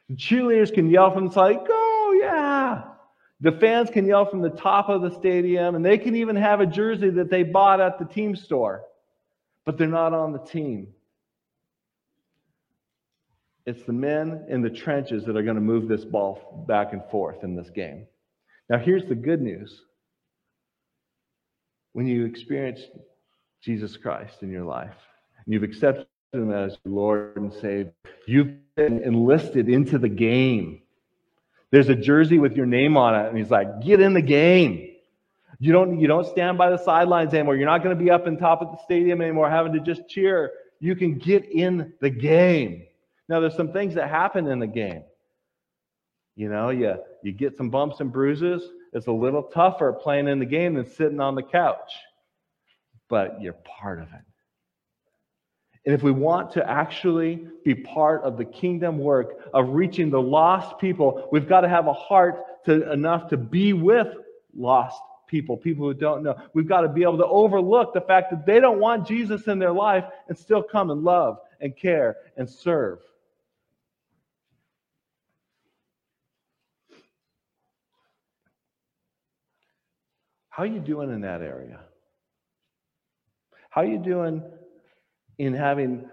The 0.10 0.16
cheerleaders 0.16 0.72
can 0.72 0.92
yell 0.92 1.12
from 1.12 1.28
the 1.28 1.34
side, 1.34 1.58
go, 1.68 2.12
yeah. 2.22 2.84
The 3.40 3.54
fans 3.54 3.90
can 3.90 4.06
yell 4.06 4.26
from 4.26 4.42
the 4.42 4.52
top 4.52 4.90
of 4.90 5.02
the 5.02 5.10
stadium, 5.10 5.74
and 5.74 5.84
they 5.84 5.98
can 5.98 6.16
even 6.16 6.36
have 6.36 6.62
a 6.62 6.68
jersey 6.68 7.10
that 7.10 7.32
they 7.32 7.42
bought 7.42 7.82
at 7.82 7.98
the 7.98 8.06
team 8.06 8.36
store, 8.36 8.84
but 9.66 9.80
they're 9.80 9.88
not 9.88 10.14
on 10.14 10.32
the 10.34 10.40
team. 10.40 10.90
It's 13.66 13.84
the 13.84 13.94
men 13.94 14.46
in 14.50 14.62
the 14.62 14.70
trenches 14.70 15.26
that 15.26 15.38
are 15.38 15.44
going 15.44 15.56
to 15.56 15.62
move 15.62 15.88
this 15.88 16.04
ball 16.04 16.66
back 16.68 16.94
and 16.94 17.04
forth 17.12 17.44
in 17.44 17.56
this 17.56 17.70
game. 17.70 18.08
Now, 18.70 18.80
here's 18.80 19.06
the 19.06 19.16
good 19.16 19.42
news. 19.42 19.82
When 21.94 22.08
you 22.08 22.26
experience 22.26 22.82
Jesus 23.62 23.98
Christ 23.98 24.42
in 24.42 24.50
your 24.50 24.64
life, 24.64 24.96
and 25.46 25.54
you've 25.54 25.64
accepted 25.64 26.08
him 26.34 26.52
as 26.52 26.78
Lord 26.86 27.36
and 27.38 27.54
Savior, 27.54 27.94
you've 28.26 28.54
been 28.76 29.04
enlisted 29.04 29.70
into 29.70 30.00
the 30.00 30.10
game. 30.10 30.82
There's 31.70 31.90
a 31.90 31.96
jersey 31.96 32.40
with 32.40 32.54
your 32.54 32.66
name 32.66 32.98
on 32.98 33.14
it, 33.14 33.28
and 33.28 33.38
he's 33.38 33.52
like, 33.52 33.82
get 33.82 34.00
in 34.00 34.14
the 34.14 34.22
game. 34.22 34.88
You 35.60 35.74
don't, 35.74 36.00
you 36.00 36.08
don't 36.08 36.26
stand 36.26 36.58
by 36.58 36.72
the 36.72 36.78
sidelines 36.78 37.34
anymore. 37.34 37.56
You're 37.56 37.70
not 37.70 37.84
going 37.84 37.96
to 37.96 38.04
be 38.04 38.10
up 38.10 38.26
in 38.26 38.38
top 38.38 38.62
of 38.62 38.72
the 38.72 38.78
stadium 38.84 39.22
anymore 39.22 39.50
having 39.50 39.74
to 39.74 39.80
just 39.80 40.08
cheer. 40.10 40.52
You 40.80 40.96
can 40.96 41.20
get 41.20 41.46
in 41.46 41.94
the 42.02 42.10
game. 42.10 42.88
Now, 43.32 43.40
there's 43.40 43.56
some 43.56 43.74
things 43.74 43.96
that 43.96 44.10
happen 44.10 44.46
in 44.46 44.60
the 44.60 44.68
game. 44.68 45.04
You 46.36 46.50
know, 46.50 46.70
you, 46.70 46.98
you 47.24 47.32
get 47.32 47.58
some 47.58 47.72
bumps 47.72 48.00
and 48.00 48.12
bruises. 48.12 48.62
It's 48.94 49.08
a 49.08 49.12
little 49.12 49.44
tougher 49.44 49.92
playing 49.94 50.28
in 50.28 50.38
the 50.38 50.46
game 50.46 50.76
than 50.76 50.88
sitting 50.88 51.20
on 51.20 51.34
the 51.34 51.42
couch 51.42 51.92
but 53.12 53.42
you're 53.42 53.54
part 53.54 54.00
of 54.00 54.08
it. 54.08 54.22
And 55.86 55.94
if 55.94 56.02
we 56.02 56.12
want 56.12 56.52
to 56.54 56.68
actually 56.68 57.46
be 57.66 57.76
part 57.76 58.24
of 58.24 58.38
the 58.38 58.46
kingdom 58.46 58.98
work 59.00 59.50
of 59.54 59.70
reaching 59.70 60.10
the 60.10 60.22
lost 60.22 60.80
people, 60.80 61.28
we've 61.32 61.48
got 61.48 61.62
to 61.62 61.70
have 61.70 61.88
a 61.88 61.94
heart 61.94 62.66
to, 62.66 62.90
enough 62.92 63.30
to 63.30 63.38
be 63.38 63.74
with 63.74 64.08
lost 64.56 65.02
people, 65.28 65.58
people 65.58 65.88
who 65.88 65.94
don't 65.94 66.24
know. 66.24 66.36
We've 66.54 66.68
got 66.68 66.82
to 66.82 66.90
be 66.90 67.04
able 67.04 67.18
to 67.18 67.26
overlook 67.26 67.94
the 67.94 68.02
fact 68.02 68.32
that 68.32 68.46
they 68.46 68.62
don't 68.62 68.80
want 68.80 69.08
Jesus 69.08 69.48
in 69.48 69.60
their 69.60 69.74
life 69.74 70.06
and 70.30 70.38
still 70.38 70.64
come 70.64 70.90
and 70.90 71.04
love 71.04 71.38
and 71.60 71.76
care 71.76 72.16
and 72.38 72.50
serve. 72.50 73.00
How 80.62 80.68
are 80.68 80.70
you 80.70 80.80
doing 80.80 81.12
in 81.12 81.22
that 81.22 81.42
area? 81.42 81.80
How 83.72 83.82
are 83.82 83.86
you 83.86 83.98
doing 83.98 84.44
in 85.40 85.56
having 85.56 86.08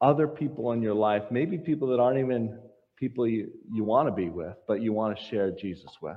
other 0.00 0.26
people 0.26 0.72
in 0.72 0.80
your 0.80 0.94
life, 0.94 1.24
maybe 1.30 1.58
people 1.58 1.88
that 1.88 2.00
aren't 2.00 2.18
even 2.18 2.58
people 2.96 3.28
you, 3.28 3.50
you 3.70 3.84
want 3.84 4.08
to 4.08 4.12
be 4.12 4.30
with, 4.30 4.54
but 4.66 4.80
you 4.80 4.94
want 4.94 5.18
to 5.18 5.22
share 5.22 5.50
Jesus 5.50 5.90
with? 6.00 6.16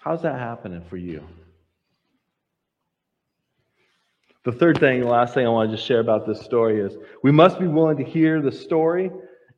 How's 0.00 0.20
that 0.20 0.38
happening 0.38 0.84
for 0.90 0.98
you? 0.98 1.24
The 4.44 4.52
third 4.52 4.80
thing, 4.80 5.00
the 5.00 5.06
last 5.06 5.32
thing 5.32 5.46
I 5.46 5.48
want 5.48 5.70
to 5.70 5.76
just 5.78 5.88
share 5.88 6.00
about 6.00 6.26
this 6.26 6.42
story 6.42 6.78
is 6.78 6.94
we 7.22 7.32
must 7.32 7.58
be 7.58 7.66
willing 7.66 7.96
to 7.96 8.04
hear 8.04 8.42
the 8.42 8.52
story 8.52 9.10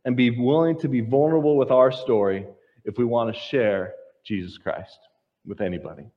and 0.04 0.16
be 0.16 0.30
willing 0.30 0.78
to 0.78 0.88
be 0.88 1.00
vulnerable 1.00 1.56
with 1.56 1.72
our 1.72 1.90
story 1.90 2.46
if 2.84 2.96
we 2.96 3.04
want 3.04 3.34
to 3.34 3.40
share 3.40 3.94
Jesus 4.24 4.56
Christ 4.56 5.00
with 5.46 5.60
anybody. 5.60 6.10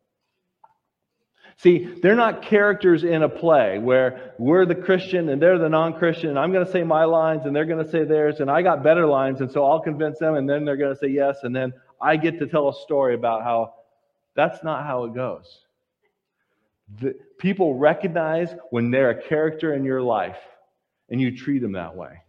See, 1.57 1.85
they're 2.01 2.15
not 2.15 2.41
characters 2.41 3.03
in 3.03 3.23
a 3.23 3.29
play 3.29 3.79
where 3.79 4.33
we're 4.38 4.65
the 4.65 4.75
Christian 4.75 5.29
and 5.29 5.41
they're 5.41 5.57
the 5.57 5.69
non 5.69 5.93
Christian, 5.93 6.32
and 6.32 6.39
I'm 6.39 6.51
going 6.51 6.65
to 6.65 6.71
say 6.71 6.84
my 6.84 7.05
lines 7.05 7.45
and 7.45 7.55
they're 7.55 7.65
going 7.65 7.84
to 7.84 7.89
say 7.89 8.03
theirs, 8.03 8.39
and 8.41 8.51
I 8.51 8.61
got 8.61 8.84
better 8.84 9.05
lines, 9.05 9.39
and 9.39 9.49
so 9.49 9.63
I'll 9.63 9.80
convince 9.80 10.19
them, 10.19 10.36
and 10.36 10.49
then 10.49 10.65
they're 10.65 10.76
going 10.76 10.93
to 10.93 10.99
say 10.99 11.07
yes, 11.07 11.38
and 11.43 11.55
then 11.55 11.73
I 12.01 12.17
get 12.17 12.39
to 12.39 12.47
tell 12.47 12.67
a 12.69 12.73
story 12.73 13.15
about 13.15 13.43
how 13.43 13.76
that's 14.36 14.63
not 14.63 14.86
how 14.86 15.05
it 15.05 15.13
goes. 15.13 15.61
The, 16.99 17.15
people 17.39 17.76
recognize 17.76 18.53
when 18.69 18.91
they're 18.91 19.11
a 19.11 19.28
character 19.28 19.73
in 19.73 19.86
your 19.86 20.01
life 20.01 20.38
and 21.09 21.19
you 21.19 21.36
treat 21.36 21.59
them 21.59 21.71
that 21.73 21.95
way. 21.95 22.21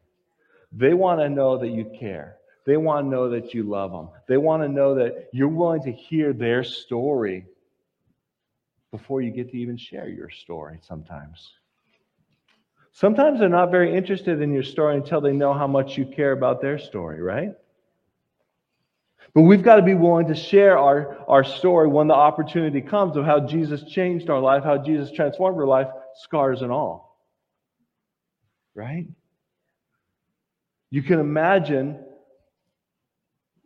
They 0.72 0.94
want 0.94 1.20
to 1.20 1.28
know 1.28 1.58
that 1.58 1.68
you 1.68 1.90
care. 1.98 2.35
They 2.66 2.76
want 2.76 3.06
to 3.06 3.10
know 3.10 3.30
that 3.30 3.54
you 3.54 3.62
love 3.62 3.92
them. 3.92 4.08
They 4.26 4.36
want 4.36 4.62
to 4.64 4.68
know 4.68 4.96
that 4.96 5.28
you're 5.32 5.48
willing 5.48 5.84
to 5.84 5.92
hear 5.92 6.32
their 6.32 6.64
story 6.64 7.46
before 8.90 9.22
you 9.22 9.30
get 9.30 9.50
to 9.52 9.56
even 9.56 9.76
share 9.76 10.08
your 10.08 10.30
story 10.30 10.80
sometimes. 10.82 11.52
Sometimes 12.92 13.38
they're 13.38 13.48
not 13.48 13.70
very 13.70 13.96
interested 13.96 14.40
in 14.40 14.52
your 14.52 14.62
story 14.62 14.96
until 14.96 15.20
they 15.20 15.32
know 15.32 15.52
how 15.52 15.66
much 15.66 15.96
you 15.96 16.06
care 16.06 16.32
about 16.32 16.60
their 16.60 16.78
story, 16.78 17.22
right? 17.22 17.52
But 19.32 19.42
we've 19.42 19.62
got 19.62 19.76
to 19.76 19.82
be 19.82 19.94
willing 19.94 20.28
to 20.28 20.34
share 20.34 20.78
our, 20.78 21.18
our 21.28 21.44
story 21.44 21.88
when 21.88 22.08
the 22.08 22.14
opportunity 22.14 22.80
comes 22.80 23.16
of 23.16 23.24
how 23.24 23.40
Jesus 23.46 23.82
changed 23.84 24.30
our 24.30 24.40
life, 24.40 24.64
how 24.64 24.78
Jesus 24.78 25.12
transformed 25.12 25.58
our 25.58 25.66
life, 25.66 25.88
scars 26.14 26.62
and 26.62 26.72
all. 26.72 27.20
Right? 28.74 29.06
You 30.90 31.02
can 31.02 31.20
imagine 31.20 32.02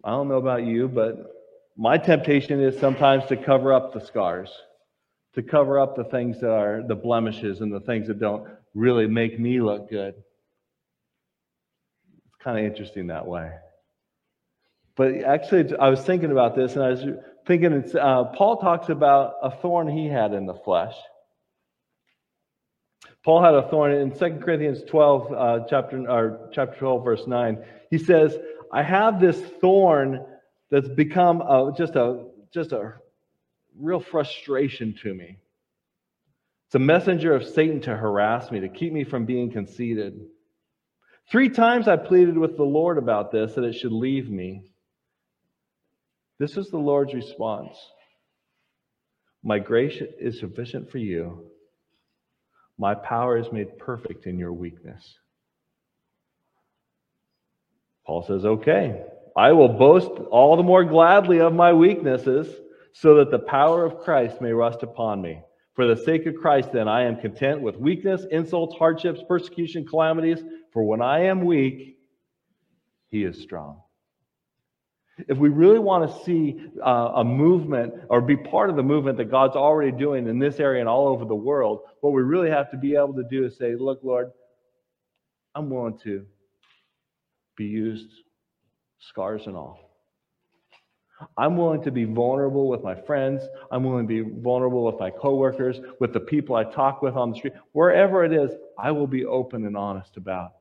I 0.02 0.10
don't 0.10 0.28
know 0.28 0.36
about 0.36 0.64
you, 0.64 0.88
but 0.88 1.34
my 1.76 1.98
temptation 1.98 2.60
is 2.60 2.78
sometimes 2.78 3.26
to 3.26 3.36
cover 3.36 3.72
up 3.72 3.92
the 3.92 4.00
scars, 4.00 4.50
to 5.34 5.42
cover 5.42 5.78
up 5.78 5.96
the 5.96 6.04
things 6.04 6.40
that 6.40 6.50
are 6.50 6.82
the 6.86 6.94
blemishes 6.94 7.60
and 7.60 7.72
the 7.72 7.80
things 7.80 8.08
that 8.08 8.18
don't 8.18 8.48
really 8.74 9.06
make 9.06 9.38
me 9.38 9.60
look 9.60 9.90
good. 9.90 10.14
It's 12.26 12.42
kind 12.42 12.58
of 12.58 12.64
interesting 12.64 13.08
that 13.08 13.26
way. 13.26 13.52
But 14.96 15.22
actually, 15.24 15.76
I 15.76 15.88
was 15.88 16.00
thinking 16.00 16.30
about 16.30 16.56
this, 16.56 16.74
and 16.74 16.82
I 16.82 16.90
was 16.90 17.04
thinking, 17.46 17.84
uh, 17.98 18.24
Paul 18.24 18.58
talks 18.58 18.88
about 18.88 19.34
a 19.42 19.50
thorn 19.50 19.88
he 19.88 20.08
had 20.08 20.32
in 20.32 20.46
the 20.46 20.54
flesh. 20.54 20.94
Paul 23.22 23.42
had 23.42 23.54
a 23.54 23.68
thorn 23.68 23.92
in 23.92 24.10
2 24.18 24.40
Corinthians 24.42 24.82
12, 24.88 25.32
uh, 25.32 25.58
chapter, 25.68 26.10
or 26.10 26.48
chapter 26.52 26.78
12, 26.78 27.04
verse 27.04 27.26
9. 27.26 27.62
He 27.90 27.98
says, 27.98 28.38
I 28.72 28.82
have 28.82 29.20
this 29.20 29.40
thorn 29.60 30.24
that's 30.70 30.88
become 30.88 31.40
a, 31.40 31.72
just, 31.76 31.96
a, 31.96 32.26
just 32.52 32.72
a 32.72 32.94
real 33.78 34.00
frustration 34.00 34.94
to 35.02 35.12
me. 35.12 35.38
It's 36.66 36.76
a 36.76 36.78
messenger 36.78 37.34
of 37.34 37.44
Satan 37.44 37.80
to 37.82 37.96
harass 37.96 38.50
me, 38.50 38.60
to 38.60 38.68
keep 38.68 38.92
me 38.92 39.02
from 39.02 39.24
being 39.24 39.50
conceited. 39.50 40.20
Three 41.30 41.48
times 41.48 41.88
I 41.88 41.96
pleaded 41.96 42.38
with 42.38 42.56
the 42.56 42.62
Lord 42.64 42.96
about 42.96 43.32
this, 43.32 43.54
that 43.54 43.64
it 43.64 43.74
should 43.74 43.92
leave 43.92 44.30
me. 44.30 44.70
This 46.38 46.56
is 46.56 46.68
the 46.68 46.78
Lord's 46.78 47.12
response 47.12 47.76
My 49.42 49.58
grace 49.58 50.00
is 50.18 50.38
sufficient 50.38 50.90
for 50.90 50.98
you. 50.98 51.50
My 52.78 52.94
power 52.94 53.36
is 53.36 53.52
made 53.52 53.78
perfect 53.78 54.26
in 54.26 54.38
your 54.38 54.52
weakness. 54.52 55.18
Paul 58.10 58.24
says, 58.24 58.44
Okay, 58.44 59.04
I 59.36 59.52
will 59.52 59.68
boast 59.68 60.10
all 60.32 60.56
the 60.56 60.64
more 60.64 60.82
gladly 60.82 61.38
of 61.38 61.54
my 61.54 61.72
weaknesses, 61.72 62.52
so 62.92 63.14
that 63.14 63.30
the 63.30 63.38
power 63.38 63.84
of 63.84 63.98
Christ 64.00 64.40
may 64.40 64.52
rest 64.52 64.82
upon 64.82 65.22
me. 65.22 65.40
For 65.74 65.86
the 65.86 65.94
sake 65.94 66.26
of 66.26 66.34
Christ, 66.34 66.72
then, 66.72 66.88
I 66.88 67.04
am 67.04 67.20
content 67.20 67.60
with 67.60 67.76
weakness, 67.76 68.26
insults, 68.32 68.74
hardships, 68.74 69.20
persecution, 69.28 69.86
calamities. 69.86 70.42
For 70.72 70.82
when 70.82 71.00
I 71.00 71.26
am 71.26 71.44
weak, 71.44 71.98
he 73.10 73.22
is 73.22 73.40
strong. 73.40 73.80
If 75.28 75.38
we 75.38 75.48
really 75.48 75.78
want 75.78 76.10
to 76.10 76.24
see 76.24 76.60
uh, 76.84 77.12
a 77.14 77.22
movement 77.22 77.94
or 78.08 78.20
be 78.20 78.36
part 78.36 78.70
of 78.70 78.74
the 78.74 78.82
movement 78.82 79.18
that 79.18 79.30
God's 79.30 79.54
already 79.54 79.92
doing 79.92 80.26
in 80.26 80.40
this 80.40 80.58
area 80.58 80.80
and 80.80 80.88
all 80.88 81.06
over 81.06 81.24
the 81.24 81.36
world, 81.36 81.82
what 82.00 82.12
we 82.12 82.22
really 82.22 82.50
have 82.50 82.72
to 82.72 82.76
be 82.76 82.96
able 82.96 83.14
to 83.14 83.24
do 83.30 83.44
is 83.44 83.56
say, 83.56 83.76
Look, 83.76 84.00
Lord, 84.02 84.32
I'm 85.54 85.70
willing 85.70 85.96
to 86.00 86.26
be 87.60 87.66
used, 87.66 88.10
scars 88.98 89.46
and 89.46 89.56
all. 89.56 89.78
I'm 91.36 91.56
willing 91.58 91.82
to 91.82 91.90
be 91.90 92.04
vulnerable 92.04 92.68
with 92.68 92.82
my 92.82 92.94
friends. 92.94 93.42
I'm 93.70 93.84
willing 93.84 94.08
to 94.08 94.24
be 94.24 94.40
vulnerable 94.40 94.86
with 94.86 94.98
my 94.98 95.10
coworkers, 95.10 95.78
with 96.00 96.14
the 96.14 96.20
people 96.20 96.56
I 96.56 96.64
talk 96.64 97.02
with 97.02 97.14
on 97.14 97.30
the 97.30 97.36
street. 97.36 97.52
Wherever 97.72 98.24
it 98.24 98.32
is, 98.32 98.50
I 98.78 98.90
will 98.90 99.06
be 99.06 99.26
open 99.26 99.66
and 99.66 99.76
honest 99.76 100.16
about 100.16 100.52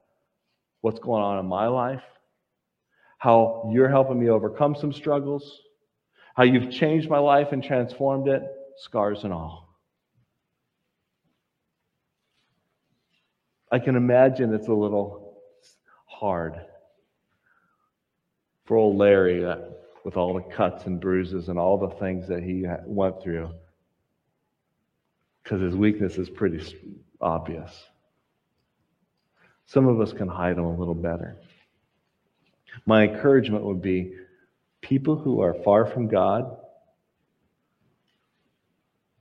what's 0.82 1.00
going 1.00 1.24
on 1.24 1.40
in 1.40 1.46
my 1.46 1.68
life 1.68 2.04
how 3.20 3.70
you're 3.74 3.90
helping 3.90 4.18
me 4.18 4.30
overcome 4.30 4.74
some 4.74 4.94
struggles, 4.94 5.62
how 6.36 6.44
you've 6.44 6.72
changed 6.72 7.10
my 7.10 7.20
life 7.20 7.52
and 7.52 7.62
transformed 7.62 8.30
it, 8.30 8.42
scars 8.78 9.26
and 9.26 9.34
all. 9.34 9.78
I 13.72 13.80
can 13.80 13.98
imagine 13.98 14.54
it's 14.54 14.70
a 14.70 14.74
little 14.74 15.38
hard 16.06 16.60
for 18.70 18.78
old 18.78 18.98
Larry 18.98 19.44
uh, 19.44 19.56
with 20.06 20.16
all 20.16 20.36
the 20.36 20.44
cuts 20.44 20.86
and 20.86 21.02
bruises 21.02 21.50
and 21.50 21.58
all 21.58 21.80
the 21.80 21.90
things 21.96 22.28
that 22.28 22.44
he 22.44 22.68
went 22.86 23.20
through 23.20 23.50
because 25.44 25.60
his 25.60 25.76
weakness 25.76 26.20
is 26.20 26.30
pretty 26.30 26.64
obvious. 27.20 27.86
Some 29.66 29.88
of 29.88 30.00
us 30.00 30.14
can 30.14 30.28
hide 30.28 30.56
them 30.56 30.66
a 30.66 30.78
little 30.78 30.94
better. 30.94 31.40
My 32.86 33.08
encouragement 33.08 33.64
would 33.64 33.82
be 33.82 34.14
people 34.82 35.16
who 35.16 35.42
are 35.42 35.56
far 35.64 35.88
from 35.88 36.08
God 36.08 36.56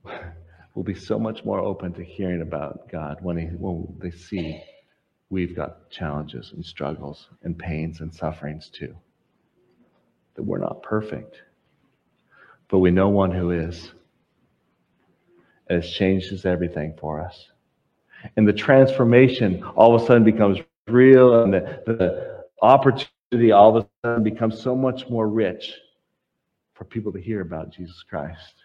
will 0.75 0.83
be 0.83 0.93
so 0.93 1.17
much 1.17 1.43
more 1.43 1.59
open 1.59 1.91
to 1.93 2.03
hearing 2.03 2.43
about 2.43 2.87
God 2.87 3.17
when, 3.23 3.37
he, 3.37 3.47
when 3.47 3.97
they 3.97 4.11
see 4.11 4.61
we've 5.31 5.55
got 5.55 5.89
challenges 5.89 6.51
and 6.53 6.63
struggles 6.63 7.29
and 7.41 7.57
pains 7.57 8.01
and 8.01 8.13
sufferings 8.13 8.69
too. 8.69 8.95
That 10.35 10.43
we're 10.43 10.59
not 10.59 10.83
perfect, 10.83 11.41
but 12.69 12.79
we 12.79 12.91
know 12.91 13.09
one 13.09 13.31
who 13.31 13.51
is. 13.51 13.91
And 15.67 15.83
it 15.83 15.87
changes 15.87 16.45
everything 16.45 16.95
for 16.99 17.19
us. 17.19 17.49
And 18.35 18.47
the 18.47 18.53
transformation 18.53 19.63
all 19.63 19.95
of 19.95 20.01
a 20.01 20.05
sudden 20.05 20.23
becomes 20.23 20.59
real, 20.87 21.43
and 21.43 21.53
the, 21.53 21.81
the 21.85 22.45
opportunity 22.61 23.51
all 23.51 23.77
of 23.77 23.85
a 23.85 24.07
sudden 24.07 24.23
becomes 24.23 24.61
so 24.61 24.75
much 24.75 25.09
more 25.09 25.27
rich 25.27 25.73
for 26.73 26.85
people 26.85 27.11
to 27.11 27.19
hear 27.19 27.41
about 27.41 27.71
Jesus 27.71 28.03
Christ. 28.09 28.55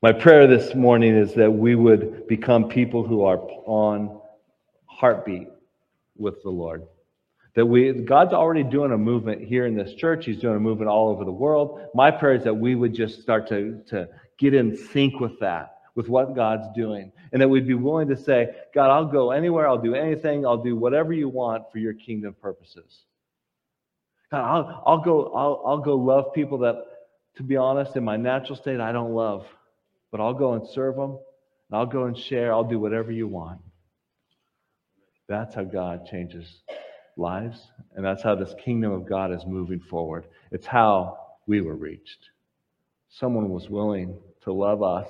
My 0.00 0.12
prayer 0.12 0.48
this 0.48 0.74
morning 0.74 1.14
is 1.14 1.34
that 1.34 1.50
we 1.50 1.76
would 1.76 2.26
become 2.26 2.68
people 2.68 3.06
who 3.06 3.22
are 3.22 3.38
on 3.66 4.20
heartbeat 4.86 5.48
with 6.16 6.42
the 6.42 6.50
Lord. 6.50 6.82
That 7.54 7.66
we 7.66 7.92
God's 7.92 8.32
already 8.32 8.62
doing 8.62 8.92
a 8.92 8.98
movement 8.98 9.42
here 9.42 9.66
in 9.66 9.76
this 9.76 9.94
church. 9.94 10.24
He's 10.24 10.38
doing 10.38 10.56
a 10.56 10.60
movement 10.60 10.88
all 10.88 11.10
over 11.10 11.24
the 11.24 11.32
world. 11.32 11.80
My 11.94 12.10
prayer 12.10 12.34
is 12.34 12.44
that 12.44 12.54
we 12.54 12.74
would 12.74 12.94
just 12.94 13.20
start 13.20 13.48
to, 13.48 13.82
to 13.88 14.08
get 14.38 14.54
in 14.54 14.76
sync 14.76 15.20
with 15.20 15.40
that 15.40 15.72
with 15.94 16.08
what 16.08 16.34
God's 16.34 16.66
doing. 16.74 17.12
And 17.32 17.42
that 17.42 17.48
we'd 17.48 17.66
be 17.66 17.74
willing 17.74 18.08
to 18.08 18.16
say, 18.16 18.54
God, 18.74 18.90
I'll 18.90 19.06
go 19.06 19.30
anywhere, 19.30 19.68
I'll 19.68 19.82
do 19.82 19.94
anything, 19.94 20.46
I'll 20.46 20.62
do 20.62 20.76
whatever 20.76 21.12
you 21.12 21.28
want 21.28 21.70
for 21.70 21.78
your 21.78 21.94
kingdom 21.94 22.34
purposes. 22.40 23.04
God, 24.30 24.40
I'll, 24.40 24.82
I'll 24.86 25.00
go, 25.00 25.32
I'll, 25.34 25.62
I'll 25.66 25.78
go 25.78 25.96
love 25.96 26.32
people 26.32 26.58
that, 26.58 26.76
to 27.36 27.42
be 27.42 27.56
honest, 27.56 27.96
in 27.96 28.04
my 28.04 28.16
natural 28.16 28.56
state, 28.56 28.80
I 28.80 28.92
don't 28.92 29.12
love. 29.12 29.46
But 30.10 30.20
I'll 30.20 30.34
go 30.34 30.54
and 30.54 30.66
serve 30.68 30.96
them, 30.96 31.18
I'll 31.70 31.86
go 31.86 32.04
and 32.04 32.16
share, 32.16 32.52
I'll 32.52 32.64
do 32.64 32.78
whatever 32.78 33.10
you 33.10 33.26
want. 33.26 33.60
That's 35.28 35.54
how 35.54 35.64
God 35.64 36.06
changes 36.06 36.62
lives, 37.16 37.70
and 37.94 38.04
that's 38.04 38.22
how 38.22 38.34
this 38.34 38.54
kingdom 38.62 38.92
of 38.92 39.08
God 39.08 39.32
is 39.32 39.44
moving 39.46 39.80
forward. 39.80 40.26
It's 40.50 40.66
how 40.66 41.18
we 41.46 41.60
were 41.60 41.76
reached. 41.76 42.30
Someone 43.08 43.50
was 43.50 43.68
willing 43.68 44.16
to 44.42 44.52
love 44.52 44.82
us 44.82 45.08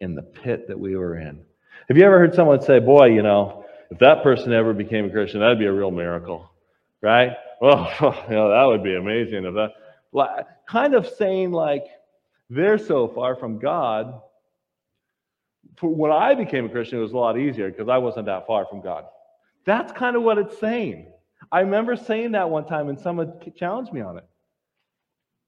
in 0.00 0.14
the 0.14 0.22
pit 0.22 0.66
that 0.68 0.78
we 0.78 0.96
were 0.96 1.18
in. 1.18 1.40
Have 1.88 1.96
you 1.96 2.04
ever 2.04 2.18
heard 2.18 2.34
someone 2.34 2.60
say, 2.60 2.78
Boy, 2.78 3.06
you 3.06 3.22
know, 3.22 3.64
if 3.90 3.98
that 3.98 4.22
person 4.22 4.52
ever 4.52 4.72
became 4.72 5.06
a 5.06 5.10
Christian, 5.10 5.40
that'd 5.40 5.58
be 5.58 5.66
a 5.66 5.72
real 5.72 5.90
miracle, 5.90 6.50
right? 7.00 7.32
Well, 7.60 7.92
you 8.26 8.34
know, 8.34 8.48
that 8.48 8.64
would 8.64 8.82
be 8.82 8.96
amazing 8.96 9.44
if 9.44 9.52
that, 9.52 9.72
Like, 10.12 10.46
kind 10.66 10.94
of 10.94 11.06
saying 11.06 11.52
like, 11.52 11.84
they're 12.48 12.78
so 12.78 13.06
far 13.06 13.36
from 13.36 13.58
God. 13.58 14.22
When 15.82 16.10
I 16.10 16.34
became 16.34 16.64
a 16.64 16.68
Christian, 16.70 17.00
it 17.00 17.02
was 17.02 17.12
a 17.12 17.18
lot 17.18 17.38
easier 17.38 17.70
because 17.70 17.90
I 17.90 17.98
wasn't 17.98 18.24
that 18.26 18.46
far 18.46 18.64
from 18.64 18.80
God. 18.80 19.04
That's 19.66 19.92
kind 19.92 20.16
of 20.16 20.22
what 20.22 20.38
it's 20.38 20.58
saying. 20.58 21.08
I 21.52 21.60
remember 21.60 21.96
saying 21.96 22.32
that 22.32 22.50
one 22.50 22.66
time 22.66 22.88
and 22.88 22.98
someone 22.98 23.32
challenged 23.56 23.92
me 23.92 24.00
on 24.00 24.18
it. 24.18 24.24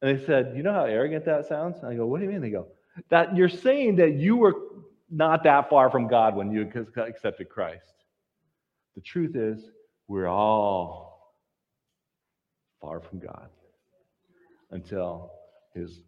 And 0.01 0.19
they 0.19 0.25
said, 0.25 0.55
You 0.57 0.63
know 0.63 0.73
how 0.73 0.85
arrogant 0.85 1.25
that 1.27 1.47
sounds? 1.47 1.79
And 1.79 1.89
I 1.89 1.95
go, 1.95 2.07
What 2.07 2.19
do 2.19 2.27
you 2.27 2.31
mean? 2.31 2.41
They 2.41 2.51
go, 2.51 2.69
that 3.09 3.37
you're 3.37 3.49
saying 3.49 3.97
that 3.97 4.15
you 4.15 4.37
were 4.37 4.55
not 5.11 5.45
that 5.45 5.71
far 5.71 5.91
from 5.91 6.09
God 6.09 6.35
when 6.35 6.51
you 6.51 6.63
accepted 6.97 7.49
Christ. 7.49 7.95
The 8.95 9.01
truth 9.01 9.37
is, 9.37 9.71
we're 10.09 10.29
all 10.29 11.35
far 12.81 13.01
from 13.01 13.21
God 13.21 13.49
until 14.71 15.31
his 15.75 16.03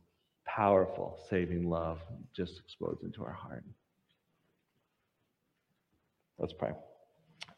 powerful 0.45 1.19
saving 1.31 1.69
love 1.69 2.01
just 2.35 2.59
explodes 2.59 3.03
into 3.05 3.25
our 3.25 3.33
heart. 3.33 3.65
Let's 6.39 6.53
pray. 6.53 6.73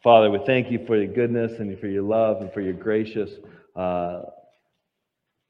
Father, 0.06 0.30
we 0.30 0.38
thank 0.46 0.70
you 0.70 0.86
for 0.86 0.96
your 0.96 1.12
goodness 1.12 1.58
and 1.58 1.76
for 1.80 1.88
your 1.88 2.04
love 2.04 2.40
and 2.40 2.52
for 2.52 2.60
your 2.60 2.74
gracious 2.74 3.28
uh, 3.74 4.20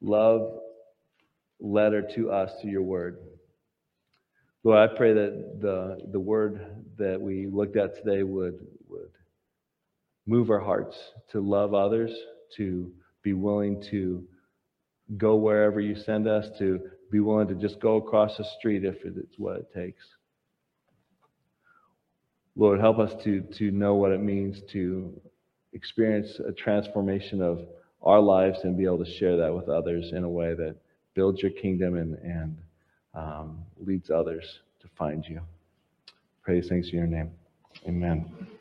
love 0.01 0.61
letter 1.61 2.01
to 2.15 2.31
us, 2.31 2.51
to 2.63 2.67
your 2.67 2.81
word. 2.81 3.19
Lord, 4.65 4.79
I 4.79 4.97
pray 4.97 5.13
that 5.13 5.59
the, 5.61 5.99
the 6.11 6.19
word 6.19 6.85
that 6.97 7.21
we 7.21 7.47
looked 7.47 7.77
at 7.77 7.97
today 7.97 8.23
would, 8.23 8.67
would 8.89 9.11
move 10.27 10.49
our 10.49 10.61
hearts 10.61 10.97
to 11.33 11.43
love 11.43 11.75
others, 11.75 12.17
to 12.57 12.91
be 13.23 13.35
willing 13.35 13.83
to 13.91 14.25
go 15.19 15.37
wherever 15.37 15.81
you 15.81 15.95
send 15.95 16.27
us, 16.27 16.47
to 16.59 16.81
be 17.13 17.21
willing 17.21 17.49
to 17.49 17.55
just 17.57 17.79
go 17.79 17.97
across 17.97 18.39
the 18.39 18.47
street 18.59 18.87
if 18.87 19.05
it's 19.05 19.39
what 19.39 19.57
it 19.57 19.67
takes. 19.75 20.03
Lord, 22.57 22.81
help 22.81 22.99
us 22.99 23.13
to, 23.25 23.43
to 23.59 23.71
know 23.71 23.95
what 23.95 24.13
it 24.13 24.21
means 24.21 24.63
to 24.73 25.13
experience 25.75 26.41
a 26.47 26.53
transformation 26.53 27.43
of 27.43 27.61
our 28.03 28.21
lives 28.21 28.61
and 28.65 28.77
be 28.77 28.85
able 28.85 29.05
to 29.05 29.13
share 29.19 29.37
that 29.37 29.55
with 29.55 29.69
others 29.69 30.13
in 30.13 30.25
a 30.25 30.29
way 30.29 30.55
that 30.55 30.77
builds 31.15 31.43
your 31.43 31.51
kingdom 31.51 31.97
and, 31.97 32.15
and 32.19 32.57
um, 33.15 33.59
leads 33.85 34.11
others 34.11 34.45
to 34.81 34.89
find 34.97 35.25
you. 35.29 35.41
Praise 36.43 36.69
thanks 36.69 36.89
in 36.89 36.95
your 36.99 37.07
name. 37.07 37.31
Amen. 37.87 38.56